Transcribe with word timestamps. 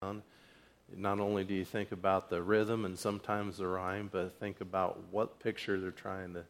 Not 0.00 1.18
only 1.20 1.44
do 1.44 1.54
you 1.54 1.64
think 1.64 1.90
about 1.90 2.30
the 2.30 2.40
rhythm 2.40 2.84
and 2.84 2.98
sometimes 2.98 3.58
the 3.58 3.66
rhyme, 3.66 4.08
but 4.12 4.38
think 4.38 4.60
about 4.60 4.98
what 5.10 5.40
picture 5.40 5.80
they're 5.80 5.90
trying 5.90 6.34
to, 6.34 6.44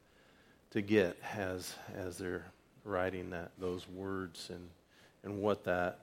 to 0.73 0.83
get 0.83 1.17
as, 1.35 1.75
as 1.97 2.19
they're 2.19 2.45
writing 2.85 3.31
that, 3.31 3.51
those 3.59 3.89
words 3.89 4.51
and, 4.51 4.69
and 5.25 5.41
what 5.41 5.65
that, 5.65 5.99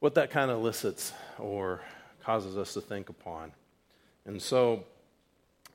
what 0.00 0.14
that 0.14 0.30
kind 0.30 0.50
of 0.50 0.58
elicits 0.58 1.12
or 1.38 1.80
causes 2.22 2.58
us 2.58 2.74
to 2.74 2.80
think 2.80 3.08
upon. 3.08 3.52
And 4.26 4.40
so, 4.40 4.84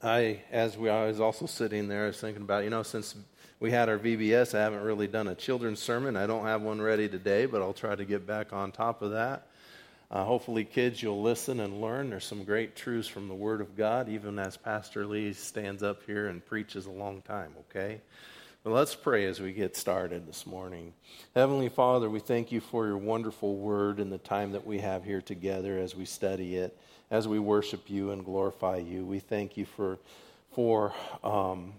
I, 0.01 0.41
as 0.51 0.77
we, 0.77 0.89
I 0.89 1.05
was 1.07 1.19
also 1.19 1.45
sitting 1.45 1.87
there, 1.87 2.03
I 2.03 2.07
was 2.07 2.19
thinking 2.19 2.43
about, 2.43 2.65
you 2.65 2.69
know, 2.69 2.83
since 2.83 3.15
we 3.59 3.71
had 3.71 3.89
our 3.89 3.97
VBS, 3.97 4.53
I 4.53 4.61
haven't 4.61 4.83
really 4.83 5.07
done 5.07 5.27
a 5.27 5.35
children's 5.35 5.79
sermon. 5.79 6.17
I 6.17 6.27
don't 6.27 6.45
have 6.45 6.61
one 6.61 6.81
ready 6.81 7.07
today, 7.07 7.45
but 7.45 7.61
I'll 7.61 7.73
try 7.73 7.95
to 7.95 8.05
get 8.05 8.27
back 8.27 8.53
on 8.53 8.71
top 8.71 9.01
of 9.01 9.11
that. 9.11 9.47
Uh, 10.13 10.23
hopefully, 10.23 10.63
kids, 10.63 11.01
you'll 11.01 11.23
listen 11.23 11.59
and 11.59 11.81
learn. 11.81 12.11
There's 12.11 12.23
some 12.23 12.43
great 12.43 12.75
truths 12.75 13.07
from 13.07 13.27
the 13.27 13.33
Word 13.33 13.61
of 13.61 13.75
God, 13.75 14.07
even 14.07 14.37
as 14.37 14.55
Pastor 14.55 15.07
Lee 15.07 15.33
stands 15.33 15.81
up 15.81 16.03
here 16.05 16.27
and 16.27 16.45
preaches 16.45 16.85
a 16.85 16.91
long 16.91 17.23
time, 17.23 17.51
okay? 17.61 17.99
But 18.63 18.73
let's 18.73 18.93
pray 18.93 19.25
as 19.25 19.39
we 19.39 19.53
get 19.53 19.75
started 19.75 20.27
this 20.27 20.45
morning. 20.45 20.93
Heavenly 21.33 21.67
Father, 21.67 22.11
we 22.11 22.19
thank 22.19 22.51
you 22.51 22.61
for 22.61 22.85
your 22.85 22.99
wonderful 22.99 23.55
Word 23.55 23.99
and 23.99 24.11
the 24.11 24.19
time 24.19 24.51
that 24.51 24.67
we 24.67 24.77
have 24.81 25.03
here 25.03 25.19
together 25.19 25.79
as 25.79 25.95
we 25.95 26.05
study 26.05 26.57
it, 26.57 26.77
as 27.09 27.27
we 27.27 27.39
worship 27.39 27.89
you 27.89 28.11
and 28.11 28.23
glorify 28.23 28.77
you. 28.77 29.03
We 29.03 29.17
thank 29.17 29.57
you 29.57 29.65
for, 29.65 29.97
for 30.51 30.93
um, 31.23 31.73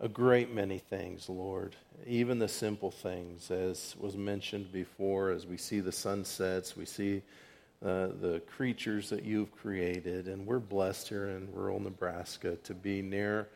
a 0.00 0.08
great 0.08 0.52
many 0.52 0.80
things, 0.80 1.30
Lord. 1.30 1.76
Even 2.06 2.38
the 2.38 2.48
simple 2.48 2.90
things, 2.90 3.50
as 3.50 3.96
was 3.98 4.18
mentioned 4.18 4.70
before, 4.70 5.30
as 5.30 5.46
we 5.46 5.56
see 5.56 5.80
the 5.80 5.92
sunsets, 5.92 6.76
we 6.76 6.84
see 6.84 7.22
uh, 7.84 8.08
the 8.20 8.40
creatures 8.46 9.10
that 9.10 9.24
you've 9.24 9.54
created. 9.54 10.26
And 10.26 10.46
we're 10.46 10.58
blessed 10.58 11.08
here 11.08 11.28
in 11.28 11.48
rural 11.52 11.80
Nebraska 11.80 12.56
to 12.64 12.74
be 12.74 13.02
near 13.02 13.48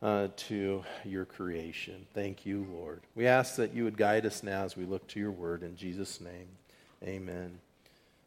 uh, 0.00 0.28
to 0.36 0.84
your 1.04 1.24
creation. 1.24 2.06
Thank 2.14 2.46
you, 2.46 2.66
Lord. 2.72 3.00
We 3.14 3.26
ask 3.26 3.56
that 3.56 3.74
you 3.74 3.84
would 3.84 3.96
guide 3.96 4.24
us 4.24 4.42
now 4.42 4.62
as 4.62 4.76
we 4.76 4.84
look 4.84 5.06
to 5.08 5.20
your 5.20 5.30
word. 5.30 5.62
In 5.62 5.76
Jesus' 5.76 6.20
name, 6.20 6.48
amen. 7.02 7.58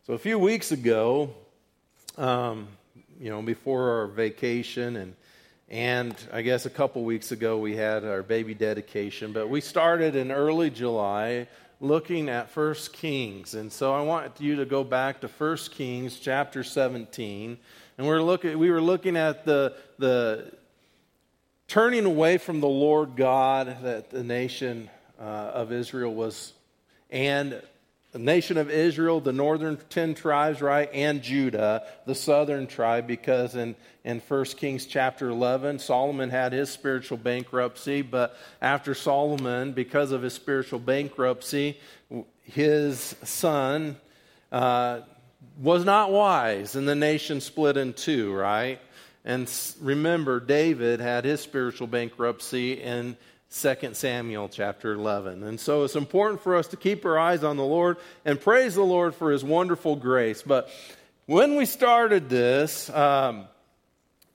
So, 0.05 0.13
a 0.13 0.17
few 0.17 0.37
weeks 0.37 0.71
ago, 0.71 1.33
um, 2.17 2.67
you 3.19 3.29
know, 3.29 3.41
before 3.41 3.99
our 3.99 4.07
vacation 4.07 4.97
and 4.97 5.15
and 5.67 6.15
I 6.31 6.43
guess 6.43 6.67
a 6.67 6.69
couple 6.69 7.03
weeks 7.03 7.31
ago 7.31 7.57
we 7.57 7.75
had 7.75 8.05
our 8.05 8.21
baby 8.21 8.53
dedication, 8.53 9.33
but 9.33 9.49
we 9.49 9.61
started 9.61 10.15
in 10.15 10.31
early 10.31 10.69
July 10.69 11.47
looking 11.79 12.29
at 12.29 12.49
First 12.49 12.93
Kings. 12.93 13.55
And 13.55 13.71
so 13.71 13.93
I 13.93 14.01
want 14.01 14.39
you 14.39 14.55
to 14.57 14.65
go 14.65 14.83
back 14.83 15.21
to 15.21 15.27
First 15.27 15.71
Kings 15.71 16.19
chapter 16.19 16.63
17. 16.63 17.57
And 17.97 18.07
we're 18.07 18.21
looking, 18.21 18.57
we 18.57 18.71
were 18.71 18.81
looking 18.81 19.17
at 19.17 19.45
the, 19.45 19.75
the 19.97 20.51
turning 21.67 22.05
away 22.05 22.37
from 22.37 22.59
the 22.59 22.67
Lord 22.67 23.15
God 23.15 23.77
that 23.83 24.09
the 24.09 24.23
nation 24.23 24.89
uh, 25.19 25.23
of 25.23 25.71
Israel 25.71 26.13
was, 26.13 26.53
and 27.09 27.61
the 28.15 28.19
nation 28.19 28.55
of 28.55 28.69
Israel, 28.71 29.19
the 29.19 29.33
northern 29.33 29.77
10 29.89 30.13
tribes, 30.15 30.61
right, 30.61 30.89
and 30.93 31.21
Judah, 31.21 31.83
the 32.05 32.15
southern 32.15 32.65
tribe, 32.65 33.07
because 33.07 33.55
in, 33.55 33.75
in 34.05 34.21
1 34.21 34.45
Kings 34.55 34.85
chapter 34.85 35.27
11, 35.27 35.79
Solomon 35.79 36.29
had 36.29 36.53
his 36.53 36.69
spiritual 36.69 37.17
bankruptcy, 37.17 38.01
but 38.01 38.37
after 38.61 38.93
Solomon, 38.95 39.73
because 39.73 40.13
of 40.13 40.21
his 40.21 40.31
spiritual 40.31 40.79
bankruptcy, 40.79 41.77
his 42.43 43.17
son 43.23 43.97
uh, 44.49 45.01
was 45.61 45.83
not 45.83 46.09
wise, 46.09 46.77
and 46.77 46.87
the 46.87 46.95
nation 46.95 47.41
split 47.41 47.75
in 47.75 47.91
two, 47.91 48.33
right? 48.33 48.79
And 49.25 49.51
remember, 49.81 50.39
David 50.39 51.01
had 51.01 51.25
his 51.25 51.41
spiritual 51.41 51.87
bankruptcy, 51.87 52.81
and 52.81 53.17
2 53.61 53.93
Samuel 53.93 54.49
chapter 54.49 54.91
11. 54.91 55.43
And 55.43 55.57
so 55.57 55.85
it's 55.85 55.95
important 55.95 56.41
for 56.41 56.57
us 56.57 56.67
to 56.67 56.77
keep 56.77 57.05
our 57.05 57.17
eyes 57.17 57.41
on 57.41 57.55
the 57.55 57.63
Lord 57.63 57.97
and 58.25 58.39
praise 58.39 58.75
the 58.75 58.83
Lord 58.83 59.15
for 59.15 59.31
his 59.31 59.45
wonderful 59.45 59.95
grace. 59.95 60.41
But 60.41 60.69
when 61.25 61.55
we 61.55 61.65
started 61.65 62.27
this, 62.27 62.89
um, 62.89 63.45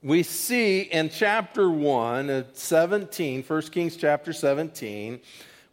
we 0.02 0.22
see 0.22 0.80
in 0.80 1.10
chapter 1.10 1.68
1, 1.68 2.46
17, 2.54 3.42
1 3.42 3.62
Kings 3.62 3.96
chapter 3.96 4.32
17, 4.32 5.20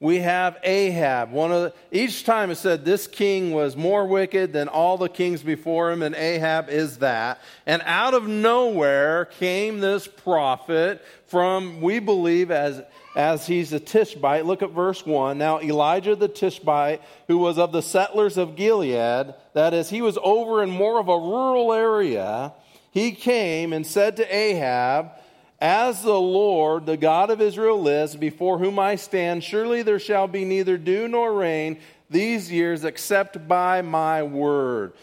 we 0.01 0.19
have 0.19 0.57
Ahab. 0.61 1.31
One 1.31 1.53
of 1.53 1.61
the, 1.61 1.73
each 1.91 2.25
time 2.25 2.51
it 2.51 2.55
said 2.55 2.83
this 2.83 3.07
king 3.07 3.51
was 3.51 3.77
more 3.77 4.05
wicked 4.05 4.51
than 4.51 4.67
all 4.67 4.97
the 4.97 5.09
kings 5.09 5.41
before 5.41 5.89
him, 5.91 6.03
and 6.03 6.13
Ahab 6.13 6.69
is 6.69 6.97
that. 6.97 7.41
And 7.65 7.81
out 7.85 8.13
of 8.13 8.27
nowhere 8.27 9.25
came 9.25 9.79
this 9.79 10.05
prophet 10.05 11.01
from, 11.27 11.81
we 11.81 11.99
believe, 11.99 12.51
as 12.51 12.83
as 13.17 13.47
he's 13.47 13.73
a 13.73 13.79
Tishbite. 13.79 14.45
Look 14.45 14.61
at 14.61 14.69
verse 14.69 15.03
1. 15.03 15.39
Now, 15.39 15.59
Elijah 15.59 16.15
the 16.15 16.27
Tishbite, 16.27 17.01
who 17.27 17.39
was 17.39 17.57
of 17.57 17.71
the 17.71 17.81
settlers 17.81 18.37
of 18.37 18.55
Gilead, 18.55 19.33
that 19.55 19.73
is, 19.73 19.89
he 19.89 20.03
was 20.03 20.19
over 20.21 20.61
in 20.61 20.69
more 20.69 20.99
of 20.99 21.09
a 21.09 21.17
rural 21.17 21.73
area, 21.73 22.53
he 22.91 23.11
came 23.13 23.73
and 23.73 23.87
said 23.87 24.17
to 24.17 24.35
Ahab, 24.35 25.13
As 25.59 26.03
the 26.03 26.19
Lord, 26.19 26.85
the 26.85 26.95
God 26.95 27.31
of 27.31 27.41
Israel, 27.41 27.81
lives, 27.81 28.15
before 28.15 28.59
whom 28.59 28.77
I 28.77 28.97
stand, 28.97 29.43
surely 29.43 29.81
there 29.81 29.99
shall 29.99 30.27
be 30.27 30.45
neither 30.45 30.77
dew 30.77 31.07
nor 31.07 31.33
rain 31.33 31.79
these 32.11 32.51
years 32.51 32.83
except 32.83 33.47
by 33.47 33.81
my 33.81 34.21
word. 34.21 34.93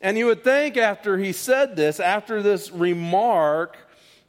And 0.00 0.16
you 0.16 0.26
would 0.26 0.44
think 0.44 0.76
after 0.76 1.18
he 1.18 1.32
said 1.32 1.74
this, 1.74 1.98
after 1.98 2.42
this 2.42 2.70
remark, 2.70 3.76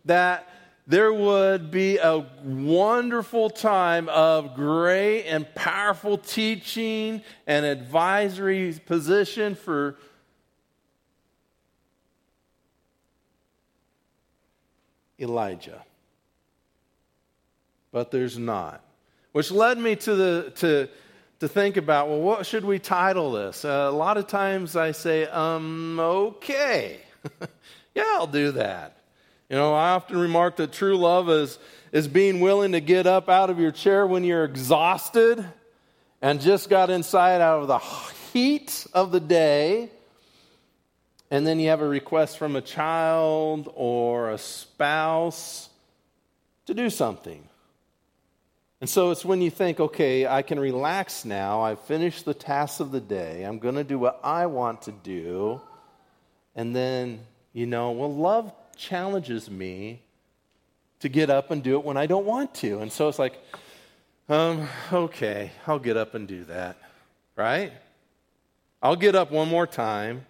that 0.06 0.50
there 0.88 1.12
would 1.12 1.70
be 1.70 1.98
a 1.98 2.26
wonderful 2.46 3.50
time 3.50 4.08
of 4.08 4.56
great 4.56 5.26
and 5.26 5.46
powerful 5.54 6.18
teaching 6.18 7.22
and 7.46 7.66
advisory 7.66 8.74
position 8.86 9.54
for 9.54 9.98
Elijah. 15.20 15.84
But 17.92 18.12
there's 18.12 18.38
not. 18.38 18.82
Which 19.34 19.52
led 19.52 19.78
me 19.78 19.98
to, 19.98 20.16
the, 20.16 20.54
to, 20.56 20.88
to 21.42 21.48
think 21.50 21.76
about 21.76 22.08
well, 22.08 22.22
what 22.22 22.46
should 22.46 22.64
we 22.64 22.80
title 22.80 23.34
this? 23.34 23.66
Uh, 23.66 23.90
a 23.90 23.92
lot 23.92 24.16
of 24.16 24.28
times 24.28 24.78
I 24.78 24.92
say, 24.92 25.26
um, 25.26 26.00
okay. 26.00 27.02
yeah, 27.94 28.06
I'll 28.16 28.26
do 28.26 28.52
that. 28.54 28.97
You 29.50 29.56
know, 29.56 29.74
I 29.74 29.92
often 29.92 30.18
remark 30.18 30.58
that 30.58 30.74
true 30.74 30.98
love 30.98 31.30
is, 31.30 31.58
is 31.94 32.08
being 32.08 32.42
willing 32.42 32.74
to 32.74 32.82
get 32.82 33.08
up 33.08 33.30
out 33.30 33.50
of 33.50 33.60
your 33.60 33.72
chair 33.72 34.06
when 34.06 34.26
you're 34.26 34.44
exhausted 34.44 35.46
and 36.22 36.42
just 36.42 36.70
got 36.70 36.90
inside 36.90 37.40
out 37.40 37.62
of 37.62 37.68
the 37.70 37.78
heat 38.34 38.86
of 38.94 39.12
the 39.12 39.22
day. 39.22 39.90
And 41.32 41.48
then 41.48 41.60
you 41.60 41.70
have 41.70 41.82
a 41.82 41.88
request 41.88 42.38
from 42.38 42.58
a 42.58 42.62
child 42.62 43.72
or 43.76 44.32
a 44.32 44.38
spouse 44.38 45.70
to 46.66 46.74
do 46.74 46.90
something. 46.90 47.48
And 48.82 48.90
so 48.90 49.12
it's 49.12 49.24
when 49.24 49.42
you 49.42 49.50
think, 49.50 49.80
okay, 49.80 50.28
I 50.28 50.42
can 50.42 50.60
relax 50.60 51.24
now. 51.24 51.62
I've 51.62 51.80
finished 51.82 52.26
the 52.26 52.34
tasks 52.34 52.82
of 52.82 52.92
the 52.92 53.00
day. 53.00 53.44
I'm 53.44 53.60
going 53.60 53.76
to 53.76 53.84
do 53.86 53.98
what 53.98 54.20
I 54.24 54.46
want 54.46 54.84
to 54.84 54.92
do. 54.92 55.62
And 56.54 56.76
then, 56.76 57.22
you 57.54 57.66
know, 57.66 57.92
well, 57.92 58.14
love 58.14 58.54
challenges 58.78 59.50
me 59.50 60.02
to 61.00 61.10
get 61.10 61.30
up 61.30 61.52
and 61.52 61.62
do 61.64 61.78
it 61.78 61.86
when 61.86 61.98
I 61.98 62.06
don't 62.06 62.26
want 62.26 62.54
to. 62.56 62.80
And 62.80 62.92
so 62.92 63.08
it's 63.08 63.20
like, 63.20 63.40
um, 64.30 64.68
okay, 64.92 65.52
I'll 65.66 65.80
get 65.80 65.98
up 65.98 66.16
and 66.16 66.28
do 66.28 66.44
that, 66.46 66.78
right? 67.36 67.72
I'll 68.82 68.96
get 68.96 69.16
up 69.16 69.32
one 69.32 69.48
more 69.48 69.68
time. 69.68 70.26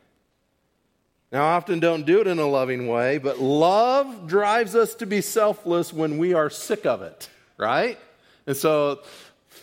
Now, 1.32 1.46
I 1.46 1.55
often 1.55 1.79
don't 1.79 2.05
do 2.05 2.22
it 2.22 2.28
in 2.28 2.40
a 2.40 2.47
loving 2.47 2.88
way, 2.88 3.17
but 3.17 3.40
love 3.40 4.28
drives 4.28 4.76
us 4.76 4.96
to 4.96 5.05
be 5.05 5.20
selfless 5.20 5.91
when 5.91 6.17
we 6.17 6.34
are 6.34 6.50
sick 6.50 6.85
of 6.85 7.02
it, 7.02 7.29
right? 7.58 8.00
And 8.46 8.55
so 8.55 9.02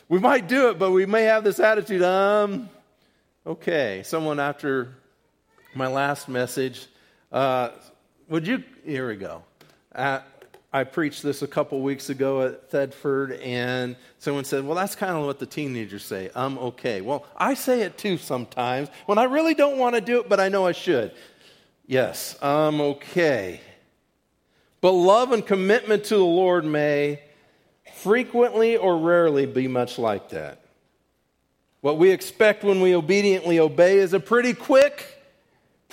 we 0.09 0.19
might 0.19 0.47
do 0.47 0.69
it, 0.69 0.79
but 0.79 0.91
we 0.91 1.07
may 1.07 1.23
have 1.23 1.43
this 1.43 1.61
attitude, 1.61 2.03
um, 2.03 2.69
okay. 3.47 4.03
Someone 4.05 4.39
after 4.39 4.95
my 5.75 5.87
last 5.87 6.29
message 6.29 6.87
uh, 7.33 7.71
would 8.29 8.47
you? 8.47 8.63
Here 8.85 9.09
we 9.09 9.17
go. 9.17 9.43
Uh, 9.95 10.21
I 10.73 10.85
preached 10.85 11.23
this 11.23 11.43
a 11.43 11.47
couple 11.47 11.81
weeks 11.83 12.11
ago 12.11 12.43
at 12.43 12.71
Thedford, 12.71 13.41
and 13.45 13.97
someone 14.19 14.45
said, 14.45 14.65
Well, 14.65 14.75
that's 14.75 14.97
kind 14.97 15.17
of 15.17 15.25
what 15.25 15.39
the 15.39 15.47
teenagers 15.47 16.05
say. 16.05 16.31
I'm 16.35 16.59
okay. 16.59 17.01
Well, 17.01 17.27
I 17.37 17.55
say 17.55 17.83
it 17.83 17.99
too 17.99 18.19
sometimes 18.19 18.89
when 19.07 19.19
I 19.19 19.25
really 19.25 19.55
don't 19.55 19.79
want 19.79 19.95
to 19.95 20.01
do 20.01 20.21
it, 20.21 20.29
but 20.29 20.41
I 20.41 20.49
know 20.49 20.67
I 20.67 20.73
should. 20.73 21.13
Yes, 21.87 22.37
I'm 22.43 22.81
okay. 22.81 23.61
But 24.81 24.93
love 24.93 25.33
and 25.33 25.47
commitment 25.47 26.05
to 26.05 26.17
the 26.17 26.25
Lord 26.25 26.65
may 26.65 27.21
frequently 27.97 28.77
or 28.77 28.99
rarely 28.99 29.47
be 29.47 29.69
much 29.69 29.99
like 29.99 30.31
that. 30.31 30.61
What 31.83 31.99
we 31.99 32.11
expect 32.11 32.65
when 32.65 32.81
we 32.81 32.95
obediently 32.95 33.59
obey 33.59 33.99
is 33.99 34.15
a 34.15 34.21
pretty 34.21 34.55
quick 34.55 35.15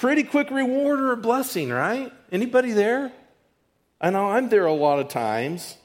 Pretty 0.01 0.23
quick 0.23 0.49
reward 0.49 0.99
or 0.99 1.11
a 1.11 1.17
blessing, 1.17 1.69
right? 1.69 2.11
Anybody 2.31 2.71
there? 2.71 3.11
I 3.99 4.09
know 4.09 4.31
I'm 4.31 4.49
there 4.49 4.65
a 4.65 4.73
lot 4.73 4.99
of 4.99 5.09
times. 5.09 5.77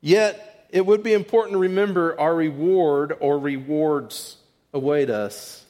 Yet, 0.00 0.66
it 0.70 0.84
would 0.84 1.02
be 1.02 1.12
important 1.12 1.52
to 1.52 1.58
remember 1.58 2.18
our 2.18 2.34
reward 2.34 3.14
or 3.20 3.38
rewards 3.38 4.38
await 4.72 5.10
us. 5.10 5.64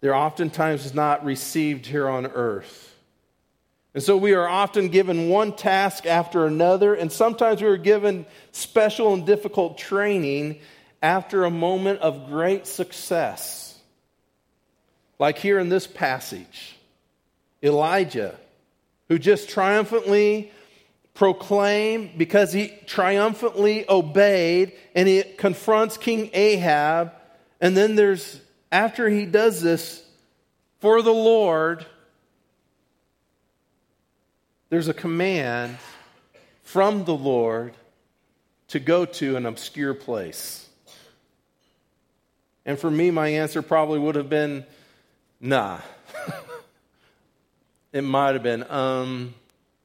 They're 0.00 0.14
oftentimes 0.14 0.94
not 0.94 1.24
received 1.24 1.86
here 1.86 2.08
on 2.08 2.26
earth. 2.26 2.94
And 3.94 4.02
so 4.02 4.16
we 4.16 4.32
are 4.32 4.48
often 4.48 4.88
given 4.88 5.28
one 5.28 5.52
task 5.52 6.06
after 6.06 6.46
another, 6.46 6.94
and 6.94 7.10
sometimes 7.10 7.60
we 7.60 7.68
are 7.68 7.76
given 7.76 8.26
special 8.52 9.12
and 9.12 9.26
difficult 9.26 9.76
training 9.76 10.60
after 11.02 11.44
a 11.44 11.50
moment 11.50 12.00
of 12.00 12.28
great 12.28 12.66
success. 12.66 13.78
Like 15.18 15.38
here 15.38 15.58
in 15.58 15.68
this 15.68 15.86
passage, 15.86 16.77
Elijah, 17.62 18.38
who 19.08 19.18
just 19.18 19.48
triumphantly 19.48 20.52
proclaimed 21.14 22.16
because 22.16 22.52
he 22.52 22.72
triumphantly 22.86 23.84
obeyed 23.90 24.72
and 24.94 25.08
he 25.08 25.22
confronts 25.22 25.96
King 25.96 26.30
Ahab. 26.32 27.12
And 27.60 27.76
then 27.76 27.96
there's, 27.96 28.40
after 28.70 29.08
he 29.08 29.26
does 29.26 29.60
this 29.60 30.04
for 30.78 31.02
the 31.02 31.12
Lord, 31.12 31.84
there's 34.70 34.86
a 34.86 34.94
command 34.94 35.78
from 36.62 37.04
the 37.04 37.16
Lord 37.16 37.74
to 38.68 38.78
go 38.78 39.04
to 39.04 39.36
an 39.36 39.46
obscure 39.46 39.94
place. 39.94 40.68
And 42.64 42.78
for 42.78 42.90
me, 42.90 43.10
my 43.10 43.28
answer 43.28 43.62
probably 43.62 43.98
would 43.98 44.14
have 44.14 44.28
been 44.28 44.66
nah. 45.40 45.80
It 47.92 48.02
might 48.02 48.34
have 48.34 48.42
been, 48.42 48.68
um, 48.70 49.34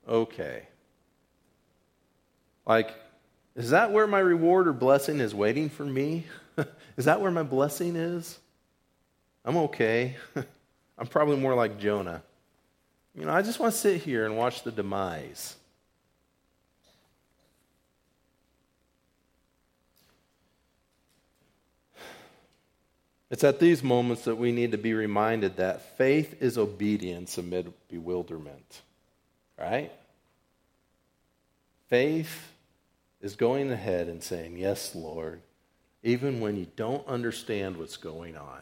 okay. 0.07 0.67
Like, 2.65 2.93
is 3.55 3.69
that 3.69 3.91
where 3.91 4.07
my 4.07 4.19
reward 4.19 4.67
or 4.67 4.73
blessing 4.73 5.19
is 5.19 5.35
waiting 5.35 5.69
for 5.69 5.85
me? 5.85 6.25
is 6.97 7.05
that 7.05 7.21
where 7.21 7.31
my 7.31 7.43
blessing 7.43 7.95
is? 7.95 8.39
I'm 9.45 9.57
okay. 9.57 10.15
I'm 10.97 11.07
probably 11.07 11.37
more 11.37 11.55
like 11.55 11.79
Jonah. 11.79 12.23
You 13.15 13.25
know, 13.25 13.33
I 13.33 13.41
just 13.41 13.59
want 13.59 13.73
to 13.73 13.79
sit 13.79 14.01
here 14.01 14.25
and 14.25 14.37
watch 14.37 14.63
the 14.63 14.71
demise. 14.71 15.55
It's 23.33 23.43
at 23.43 23.59
these 23.59 23.81
moments 23.81 24.25
that 24.25 24.35
we 24.35 24.51
need 24.51 24.73
to 24.73 24.77
be 24.77 24.93
reminded 24.93 25.57
that 25.57 25.97
faith 25.97 26.39
is 26.39 26.55
obedience 26.55 27.39
amid 27.39 27.73
bewilderment. 27.89 28.83
Right? 29.59 29.91
Faith 31.87 32.51
is 33.23 33.35
going 33.35 33.71
ahead 33.71 34.07
and 34.07 34.21
saying, 34.21 34.57
Yes, 34.57 34.93
Lord, 34.93 35.41
even 36.03 36.41
when 36.41 36.57
you 36.57 36.67
don't 36.75 37.07
understand 37.07 37.77
what's 37.77 37.97
going 37.97 38.37
on. 38.37 38.59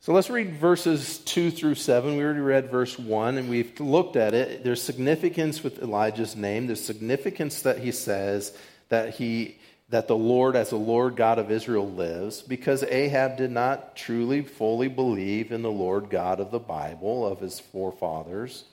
So 0.00 0.12
let's 0.12 0.28
read 0.28 0.52
verses 0.52 1.20
2 1.20 1.52
through 1.52 1.76
7. 1.76 2.18
We 2.18 2.22
already 2.22 2.40
read 2.40 2.70
verse 2.70 2.98
1 2.98 3.38
and 3.38 3.48
we've 3.48 3.80
looked 3.80 4.16
at 4.16 4.34
it. 4.34 4.62
There's 4.62 4.82
significance 4.82 5.64
with 5.64 5.80
Elijah's 5.80 6.36
name. 6.36 6.66
There's 6.66 6.84
significance 6.84 7.62
that 7.62 7.78
he 7.78 7.92
says 7.92 8.54
that 8.90 9.14
he 9.14 9.56
that 9.92 10.08
the 10.08 10.16
Lord 10.16 10.56
as 10.56 10.70
the 10.70 10.76
Lord 10.76 11.16
God 11.16 11.38
of 11.38 11.50
Israel 11.50 11.86
lives 11.86 12.40
because 12.40 12.82
Ahab 12.82 13.36
did 13.36 13.50
not 13.50 13.94
truly 13.94 14.40
fully 14.40 14.88
believe 14.88 15.52
in 15.52 15.60
the 15.60 15.70
Lord 15.70 16.08
God 16.08 16.40
of 16.40 16.50
the 16.50 16.58
Bible 16.58 17.26
of 17.26 17.40
his 17.40 17.60
forefathers 17.60 18.64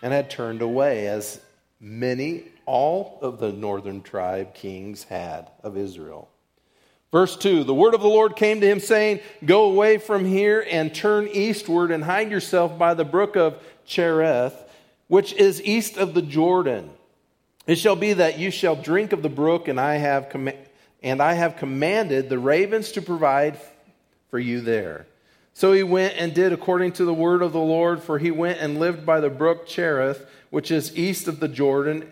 and 0.00 0.10
had 0.10 0.30
turned 0.30 0.62
away 0.62 1.06
as 1.06 1.38
many 1.78 2.44
all 2.64 3.18
of 3.20 3.40
the 3.40 3.52
northern 3.52 4.00
tribe 4.00 4.54
kings 4.54 5.04
had 5.04 5.50
of 5.62 5.76
Israel. 5.76 6.30
Verse 7.10 7.36
2 7.36 7.64
The 7.64 7.74
word 7.74 7.92
of 7.92 8.00
the 8.00 8.08
Lord 8.08 8.34
came 8.34 8.62
to 8.62 8.66
him, 8.66 8.80
saying, 8.80 9.20
Go 9.44 9.64
away 9.64 9.98
from 9.98 10.24
here 10.24 10.66
and 10.70 10.94
turn 10.94 11.28
eastward 11.28 11.90
and 11.90 12.02
hide 12.02 12.30
yourself 12.30 12.78
by 12.78 12.94
the 12.94 13.04
brook 13.04 13.36
of 13.36 13.62
Cherith, 13.84 14.54
which 15.08 15.34
is 15.34 15.62
east 15.62 15.98
of 15.98 16.14
the 16.14 16.22
Jordan. 16.22 16.88
It 17.66 17.76
shall 17.76 17.96
be 17.96 18.12
that 18.14 18.38
you 18.38 18.50
shall 18.50 18.76
drink 18.76 19.12
of 19.12 19.22
the 19.22 19.28
brook, 19.28 19.68
and 19.68 19.80
I 19.80 19.96
have, 19.96 20.28
com- 20.28 20.50
and 21.02 21.22
I 21.22 21.34
have 21.34 21.56
commanded 21.56 22.28
the 22.28 22.38
ravens 22.38 22.92
to 22.92 23.02
provide 23.02 23.58
for 24.30 24.38
you 24.38 24.60
there. 24.60 25.06
So 25.54 25.72
he 25.72 25.82
went 25.82 26.14
and 26.16 26.34
did 26.34 26.52
according 26.52 26.92
to 26.92 27.04
the 27.04 27.14
word 27.14 27.42
of 27.42 27.52
the 27.52 27.60
Lord, 27.60 28.02
for 28.02 28.18
he 28.18 28.30
went 28.30 28.58
and 28.60 28.78
lived 28.78 29.04
by 29.04 29.20
the 29.20 29.30
brook 29.30 29.66
Cherith, 29.66 30.26
which 30.50 30.70
is 30.70 30.96
east 30.96 31.28
of 31.28 31.40
the 31.40 31.48
Jordan 31.48 32.10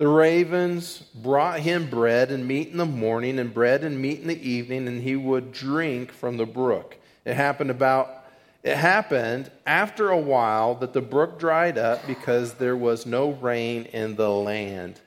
the 0.00 0.08
ravens 0.08 1.02
brought 1.14 1.60
him 1.60 1.90
bread 1.90 2.30
and 2.30 2.48
meat 2.48 2.68
in 2.68 2.78
the 2.78 2.86
morning, 2.86 3.38
and 3.38 3.52
bread 3.52 3.84
and 3.84 4.00
meat 4.00 4.22
in 4.22 4.28
the 4.28 4.48
evening, 4.48 4.88
and 4.88 5.02
he 5.02 5.14
would 5.14 5.52
drink 5.52 6.10
from 6.10 6.38
the 6.38 6.46
brook. 6.46 6.96
It 7.26 7.34
happened 7.34 7.70
about 7.70 8.19
it 8.62 8.76
happened 8.76 9.50
after 9.66 10.10
a 10.10 10.18
while 10.18 10.74
that 10.76 10.92
the 10.92 11.00
brook 11.00 11.38
dried 11.38 11.78
up 11.78 12.06
because 12.06 12.54
there 12.54 12.76
was 12.76 13.06
no 13.06 13.30
rain 13.30 13.84
in 13.86 14.16
the 14.16 14.28
land. 14.28 15.00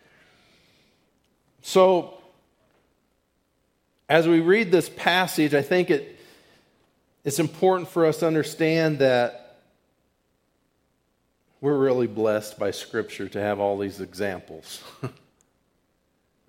So, 1.62 2.20
as 4.10 4.28
we 4.28 4.42
read 4.42 4.72
this 4.72 4.90
passage, 4.90 5.54
I 5.54 5.62
think 5.62 5.92
it, 5.92 6.20
it's 7.24 7.40
important 7.40 7.90
for 7.90 8.06
us 8.06 8.18
to 8.20 8.28
understand 8.28 9.00
that 9.00 9.62
we're 11.62 11.78
really 11.78 12.08
blessed 12.08 12.60
by 12.60 12.72
Scripture 12.72 13.30
to 13.30 13.40
have 13.40 13.60
all 13.60 13.78
these 13.78 14.02
examples. 14.02 14.84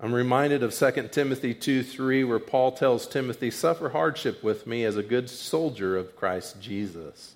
I'm 0.05 0.13
reminded 0.13 0.61
of 0.61 0.71
2 0.71 1.09
Timothy 1.11 1.55
2 1.55 1.81
3, 1.81 2.25
where 2.25 2.37
Paul 2.37 2.73
tells 2.73 3.07
Timothy, 3.07 3.49
Suffer 3.49 3.89
hardship 3.89 4.43
with 4.43 4.67
me 4.67 4.83
as 4.83 4.97
a 4.97 5.01
good 5.01 5.31
soldier 5.31 5.97
of 5.97 6.15
Christ 6.15 6.61
Jesus. 6.61 7.33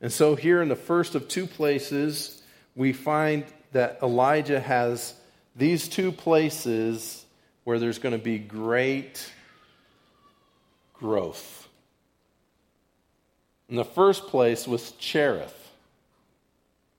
And 0.00 0.10
so, 0.10 0.34
here 0.34 0.62
in 0.62 0.70
the 0.70 0.76
first 0.76 1.14
of 1.14 1.28
two 1.28 1.46
places, 1.46 2.42
we 2.74 2.94
find 2.94 3.44
that 3.72 3.98
Elijah 4.02 4.60
has 4.60 5.12
these 5.56 5.86
two 5.86 6.10
places 6.10 7.26
where 7.64 7.78
there's 7.78 7.98
going 7.98 8.16
to 8.16 8.24
be 8.24 8.38
great 8.38 9.30
growth. 10.94 11.68
In 13.68 13.76
the 13.76 13.84
first 13.84 14.28
place 14.28 14.66
was 14.66 14.92
Cherith. 14.92 15.70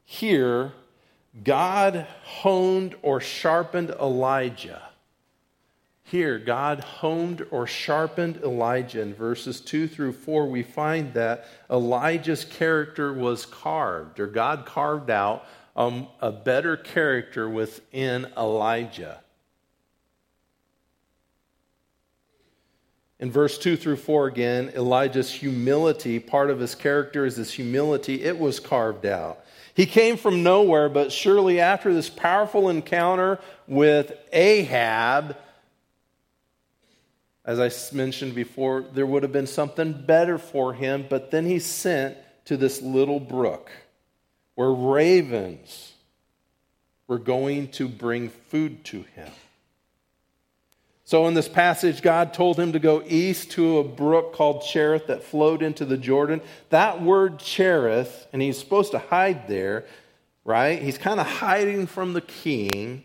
Here, 0.05 0.73
God 1.43 2.07
honed 2.23 2.95
or 3.01 3.19
sharpened 3.19 3.89
Elijah. 3.89 4.81
Here, 6.03 6.37
God 6.37 6.79
honed 6.81 7.45
or 7.49 7.65
sharpened 7.65 8.39
Elijah. 8.43 9.01
In 9.01 9.13
verses 9.13 9.59
2 9.59 9.87
through 9.87 10.13
4, 10.13 10.47
we 10.47 10.61
find 10.61 11.13
that 11.15 11.45
Elijah's 11.69 12.45
character 12.45 13.11
was 13.11 13.45
carved, 13.45 14.19
or 14.19 14.27
God 14.27 14.65
carved 14.65 15.09
out 15.09 15.45
um, 15.75 16.07
a 16.21 16.31
better 16.31 16.77
character 16.77 17.49
within 17.49 18.27
Elijah. 18.37 19.19
In 23.19 23.31
verse 23.31 23.57
2 23.57 23.75
through 23.75 23.95
4 23.95 24.27
again, 24.27 24.71
Elijah's 24.75 25.31
humility, 25.31 26.19
part 26.19 26.49
of 26.49 26.59
his 26.59 26.75
character 26.75 27.25
is 27.25 27.37
his 27.37 27.51
humility, 27.51 28.23
it 28.23 28.37
was 28.37 28.59
carved 28.59 29.05
out. 29.05 29.44
He 29.75 29.85
came 29.85 30.15
from 30.15 30.41
nowhere, 30.41 30.87
but 30.87 31.11
surely 31.11 31.59
after 31.59 31.93
this 31.93 32.09
powerful 32.09 32.69
encounter 32.69 33.39
with 33.67 34.13
Ahab, 34.31 35.35
as 37.43 37.59
I 37.59 37.69
mentioned 37.93 38.33
before, 38.33 38.85
there 38.93 39.05
would 39.05 39.23
have 39.23 39.33
been 39.33 39.47
something 39.47 39.91
better 39.91 40.37
for 40.37 40.73
him, 40.73 41.05
but 41.09 41.29
then 41.29 41.45
he's 41.45 41.65
sent 41.65 42.17
to 42.45 42.55
this 42.55 42.81
little 42.81 43.19
brook 43.19 43.69
where 44.55 44.71
ravens 44.71 45.91
were 47.07 47.19
going 47.19 47.67
to 47.71 47.89
bring 47.89 48.29
food 48.29 48.85
to 48.85 49.03
him. 49.13 49.31
So, 51.07 51.27
in 51.27 51.35
this 51.35 51.47
passage, 51.47 52.01
God 52.01 52.33
told 52.33 52.59
him 52.59 52.71
to 52.71 52.79
go 52.79 53.03
east 53.05 53.51
to 53.51 53.77
a 53.77 53.83
brook 53.83 54.33
called 54.33 54.63
Cherith 54.63 55.05
that 55.05 55.23
flowed 55.23 55.61
into 55.61 55.85
the 55.85 55.97
Jordan. 55.97 56.41
That 56.69 56.99
word 56.99 57.37
Cherith, 57.37 58.27
and 58.33 58.41
he's 58.41 58.57
supposed 58.57 58.91
to 58.91 58.97
hide 58.97 59.47
there, 59.47 59.85
right? 60.43 60.81
He's 60.81 60.97
kind 60.97 61.19
of 61.19 61.27
hiding 61.27 61.85
from 61.85 62.13
the 62.13 62.21
king. 62.21 63.03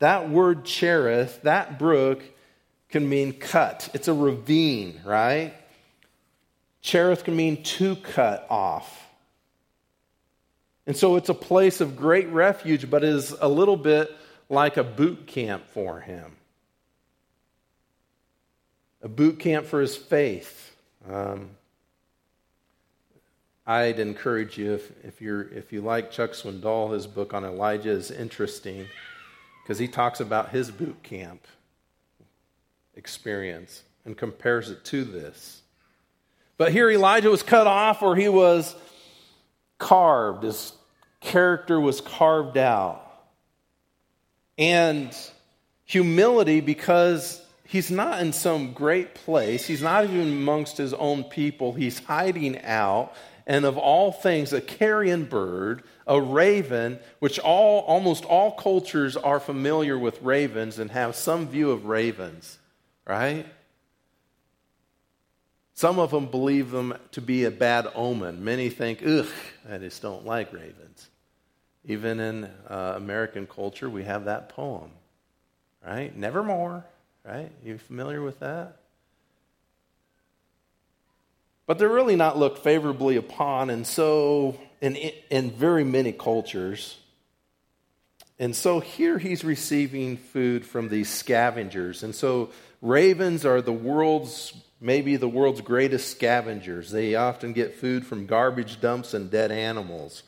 That 0.00 0.30
word 0.30 0.64
Cherith, 0.64 1.42
that 1.42 1.78
brook, 1.78 2.24
can 2.88 3.08
mean 3.08 3.34
cut. 3.34 3.88
It's 3.94 4.08
a 4.08 4.14
ravine, 4.14 5.00
right? 5.04 5.54
Cherith 6.80 7.22
can 7.22 7.36
mean 7.36 7.62
to 7.62 7.94
cut 7.94 8.48
off. 8.50 9.06
And 10.88 10.96
so 10.96 11.14
it's 11.14 11.28
a 11.28 11.34
place 11.34 11.80
of 11.80 11.96
great 11.96 12.28
refuge, 12.30 12.90
but 12.90 13.04
is 13.04 13.30
a 13.30 13.48
little 13.48 13.76
bit 13.76 14.10
like 14.48 14.76
a 14.76 14.82
boot 14.82 15.28
camp 15.28 15.68
for 15.68 16.00
him 16.00 16.32
a 19.02 19.08
boot 19.08 19.38
camp 19.38 19.66
for 19.66 19.80
his 19.80 19.96
faith. 19.96 20.74
Um, 21.10 21.50
I'd 23.66 23.98
encourage 23.98 24.58
you 24.58 24.74
if, 24.74 25.04
if 25.04 25.20
you're 25.20 25.42
if 25.52 25.72
you 25.72 25.82
like 25.82 26.10
Chuck 26.10 26.32
Swindoll, 26.32 26.92
his 26.92 27.06
book 27.06 27.32
on 27.34 27.44
Elijah 27.44 27.90
is 27.90 28.10
interesting 28.10 28.86
because 29.62 29.78
he 29.78 29.86
talks 29.86 30.20
about 30.20 30.50
his 30.50 30.70
boot 30.70 31.02
camp 31.02 31.46
experience 32.94 33.82
and 34.04 34.16
compares 34.16 34.68
it 34.68 34.84
to 34.86 35.04
this. 35.04 35.62
But 36.58 36.72
here 36.72 36.90
Elijah 36.90 37.30
was 37.30 37.42
cut 37.42 37.66
off 37.66 38.02
or 38.02 38.16
he 38.16 38.28
was 38.28 38.74
carved. 39.78 40.42
His 40.42 40.72
character 41.20 41.80
was 41.80 42.00
carved 42.00 42.58
out. 42.58 42.98
And 44.58 45.16
humility 45.84 46.60
because 46.60 47.44
he's 47.72 47.90
not 47.90 48.20
in 48.20 48.34
some 48.34 48.74
great 48.74 49.14
place. 49.14 49.66
He's 49.66 49.80
not 49.80 50.04
even 50.04 50.28
amongst 50.28 50.76
his 50.76 50.92
own 50.92 51.24
people. 51.24 51.72
He's 51.72 52.00
hiding 52.00 52.60
out. 52.60 53.14
And 53.46 53.64
of 53.64 53.78
all 53.78 54.12
things, 54.12 54.52
a 54.52 54.60
carrion 54.60 55.24
bird, 55.24 55.82
a 56.06 56.20
raven, 56.20 56.98
which 57.18 57.38
all, 57.38 57.80
almost 57.80 58.26
all 58.26 58.52
cultures 58.52 59.16
are 59.16 59.40
familiar 59.40 59.98
with 59.98 60.20
ravens 60.20 60.78
and 60.78 60.90
have 60.90 61.16
some 61.16 61.48
view 61.48 61.70
of 61.70 61.86
ravens, 61.86 62.58
right? 63.06 63.46
Some 65.72 65.98
of 65.98 66.10
them 66.10 66.26
believe 66.26 66.72
them 66.72 66.92
to 67.12 67.22
be 67.22 67.44
a 67.44 67.50
bad 67.50 67.88
omen. 67.94 68.44
Many 68.44 68.68
think, 68.68 69.02
ugh, 69.04 69.26
I 69.68 69.78
just 69.78 70.02
don't 70.02 70.26
like 70.26 70.52
ravens. 70.52 71.08
Even 71.86 72.20
in 72.20 72.44
uh, 72.68 72.92
American 72.96 73.46
culture, 73.46 73.88
we 73.88 74.04
have 74.04 74.26
that 74.26 74.50
poem, 74.50 74.90
right? 75.84 76.14
Nevermore, 76.14 76.84
right? 77.24 77.50
You 77.64 77.78
familiar 77.78 78.22
with 78.22 78.40
that? 78.40 78.78
But 81.66 81.78
they're 81.78 81.88
really 81.88 82.16
not 82.16 82.38
looked 82.38 82.58
favorably 82.58 83.16
upon, 83.16 83.70
and 83.70 83.86
so 83.86 84.58
in, 84.80 84.96
in 85.30 85.50
very 85.50 85.84
many 85.84 86.12
cultures. 86.12 86.98
And 88.38 88.56
so 88.56 88.80
here 88.80 89.18
he's 89.18 89.44
receiving 89.44 90.16
food 90.16 90.66
from 90.66 90.88
these 90.88 91.08
scavengers. 91.08 92.02
And 92.02 92.14
so 92.14 92.50
ravens 92.80 93.44
are 93.46 93.62
the 93.62 93.72
world's, 93.72 94.52
maybe 94.80 95.14
the 95.16 95.28
world's 95.28 95.60
greatest 95.60 96.10
scavengers. 96.10 96.90
They 96.90 97.14
often 97.14 97.52
get 97.52 97.76
food 97.76 98.04
from 98.04 98.26
garbage 98.26 98.80
dumps 98.80 99.14
and 99.14 99.30
dead 99.30 99.52
animals. 99.52 100.24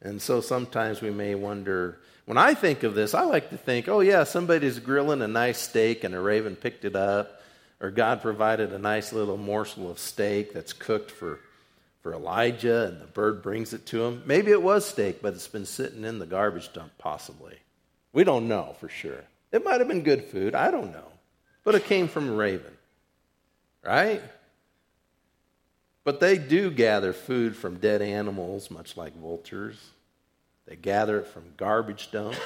And 0.00 0.22
so 0.22 0.40
sometimes 0.40 1.00
we 1.00 1.10
may 1.10 1.34
wonder, 1.34 1.98
when 2.26 2.38
I 2.38 2.54
think 2.54 2.82
of 2.82 2.94
this, 2.94 3.14
I 3.14 3.22
like 3.22 3.50
to 3.50 3.56
think, 3.56 3.88
oh, 3.88 4.00
yeah, 4.00 4.24
somebody's 4.24 4.80
grilling 4.80 5.22
a 5.22 5.28
nice 5.28 5.58
steak 5.58 6.04
and 6.04 6.14
a 6.14 6.20
raven 6.20 6.56
picked 6.56 6.84
it 6.84 6.96
up, 6.96 7.40
or 7.80 7.90
God 7.90 8.20
provided 8.20 8.72
a 8.72 8.78
nice 8.78 9.12
little 9.12 9.36
morsel 9.36 9.90
of 9.90 9.98
steak 10.00 10.52
that's 10.52 10.72
cooked 10.72 11.12
for, 11.12 11.38
for 12.02 12.12
Elijah 12.12 12.86
and 12.86 13.00
the 13.00 13.06
bird 13.06 13.42
brings 13.42 13.72
it 13.72 13.86
to 13.86 14.04
him. 14.04 14.22
Maybe 14.26 14.50
it 14.50 14.62
was 14.62 14.84
steak, 14.84 15.22
but 15.22 15.34
it's 15.34 15.48
been 15.48 15.66
sitting 15.66 16.04
in 16.04 16.18
the 16.18 16.26
garbage 16.26 16.72
dump, 16.72 16.92
possibly. 16.98 17.56
We 18.12 18.24
don't 18.24 18.48
know 18.48 18.74
for 18.80 18.88
sure. 18.88 19.22
It 19.52 19.64
might 19.64 19.78
have 19.78 19.88
been 19.88 20.02
good 20.02 20.24
food. 20.24 20.54
I 20.54 20.72
don't 20.72 20.92
know. 20.92 21.08
But 21.62 21.76
it 21.76 21.84
came 21.84 22.08
from 22.08 22.28
a 22.28 22.32
raven, 22.32 22.76
right? 23.84 24.22
But 26.02 26.20
they 26.20 26.38
do 26.38 26.70
gather 26.70 27.12
food 27.12 27.56
from 27.56 27.78
dead 27.78 28.02
animals, 28.02 28.70
much 28.70 28.96
like 28.96 29.16
vultures. 29.16 29.76
They 30.66 30.76
gather 30.76 31.20
it 31.20 31.26
from 31.26 31.44
garbage 31.56 32.10
dumps. 32.10 32.38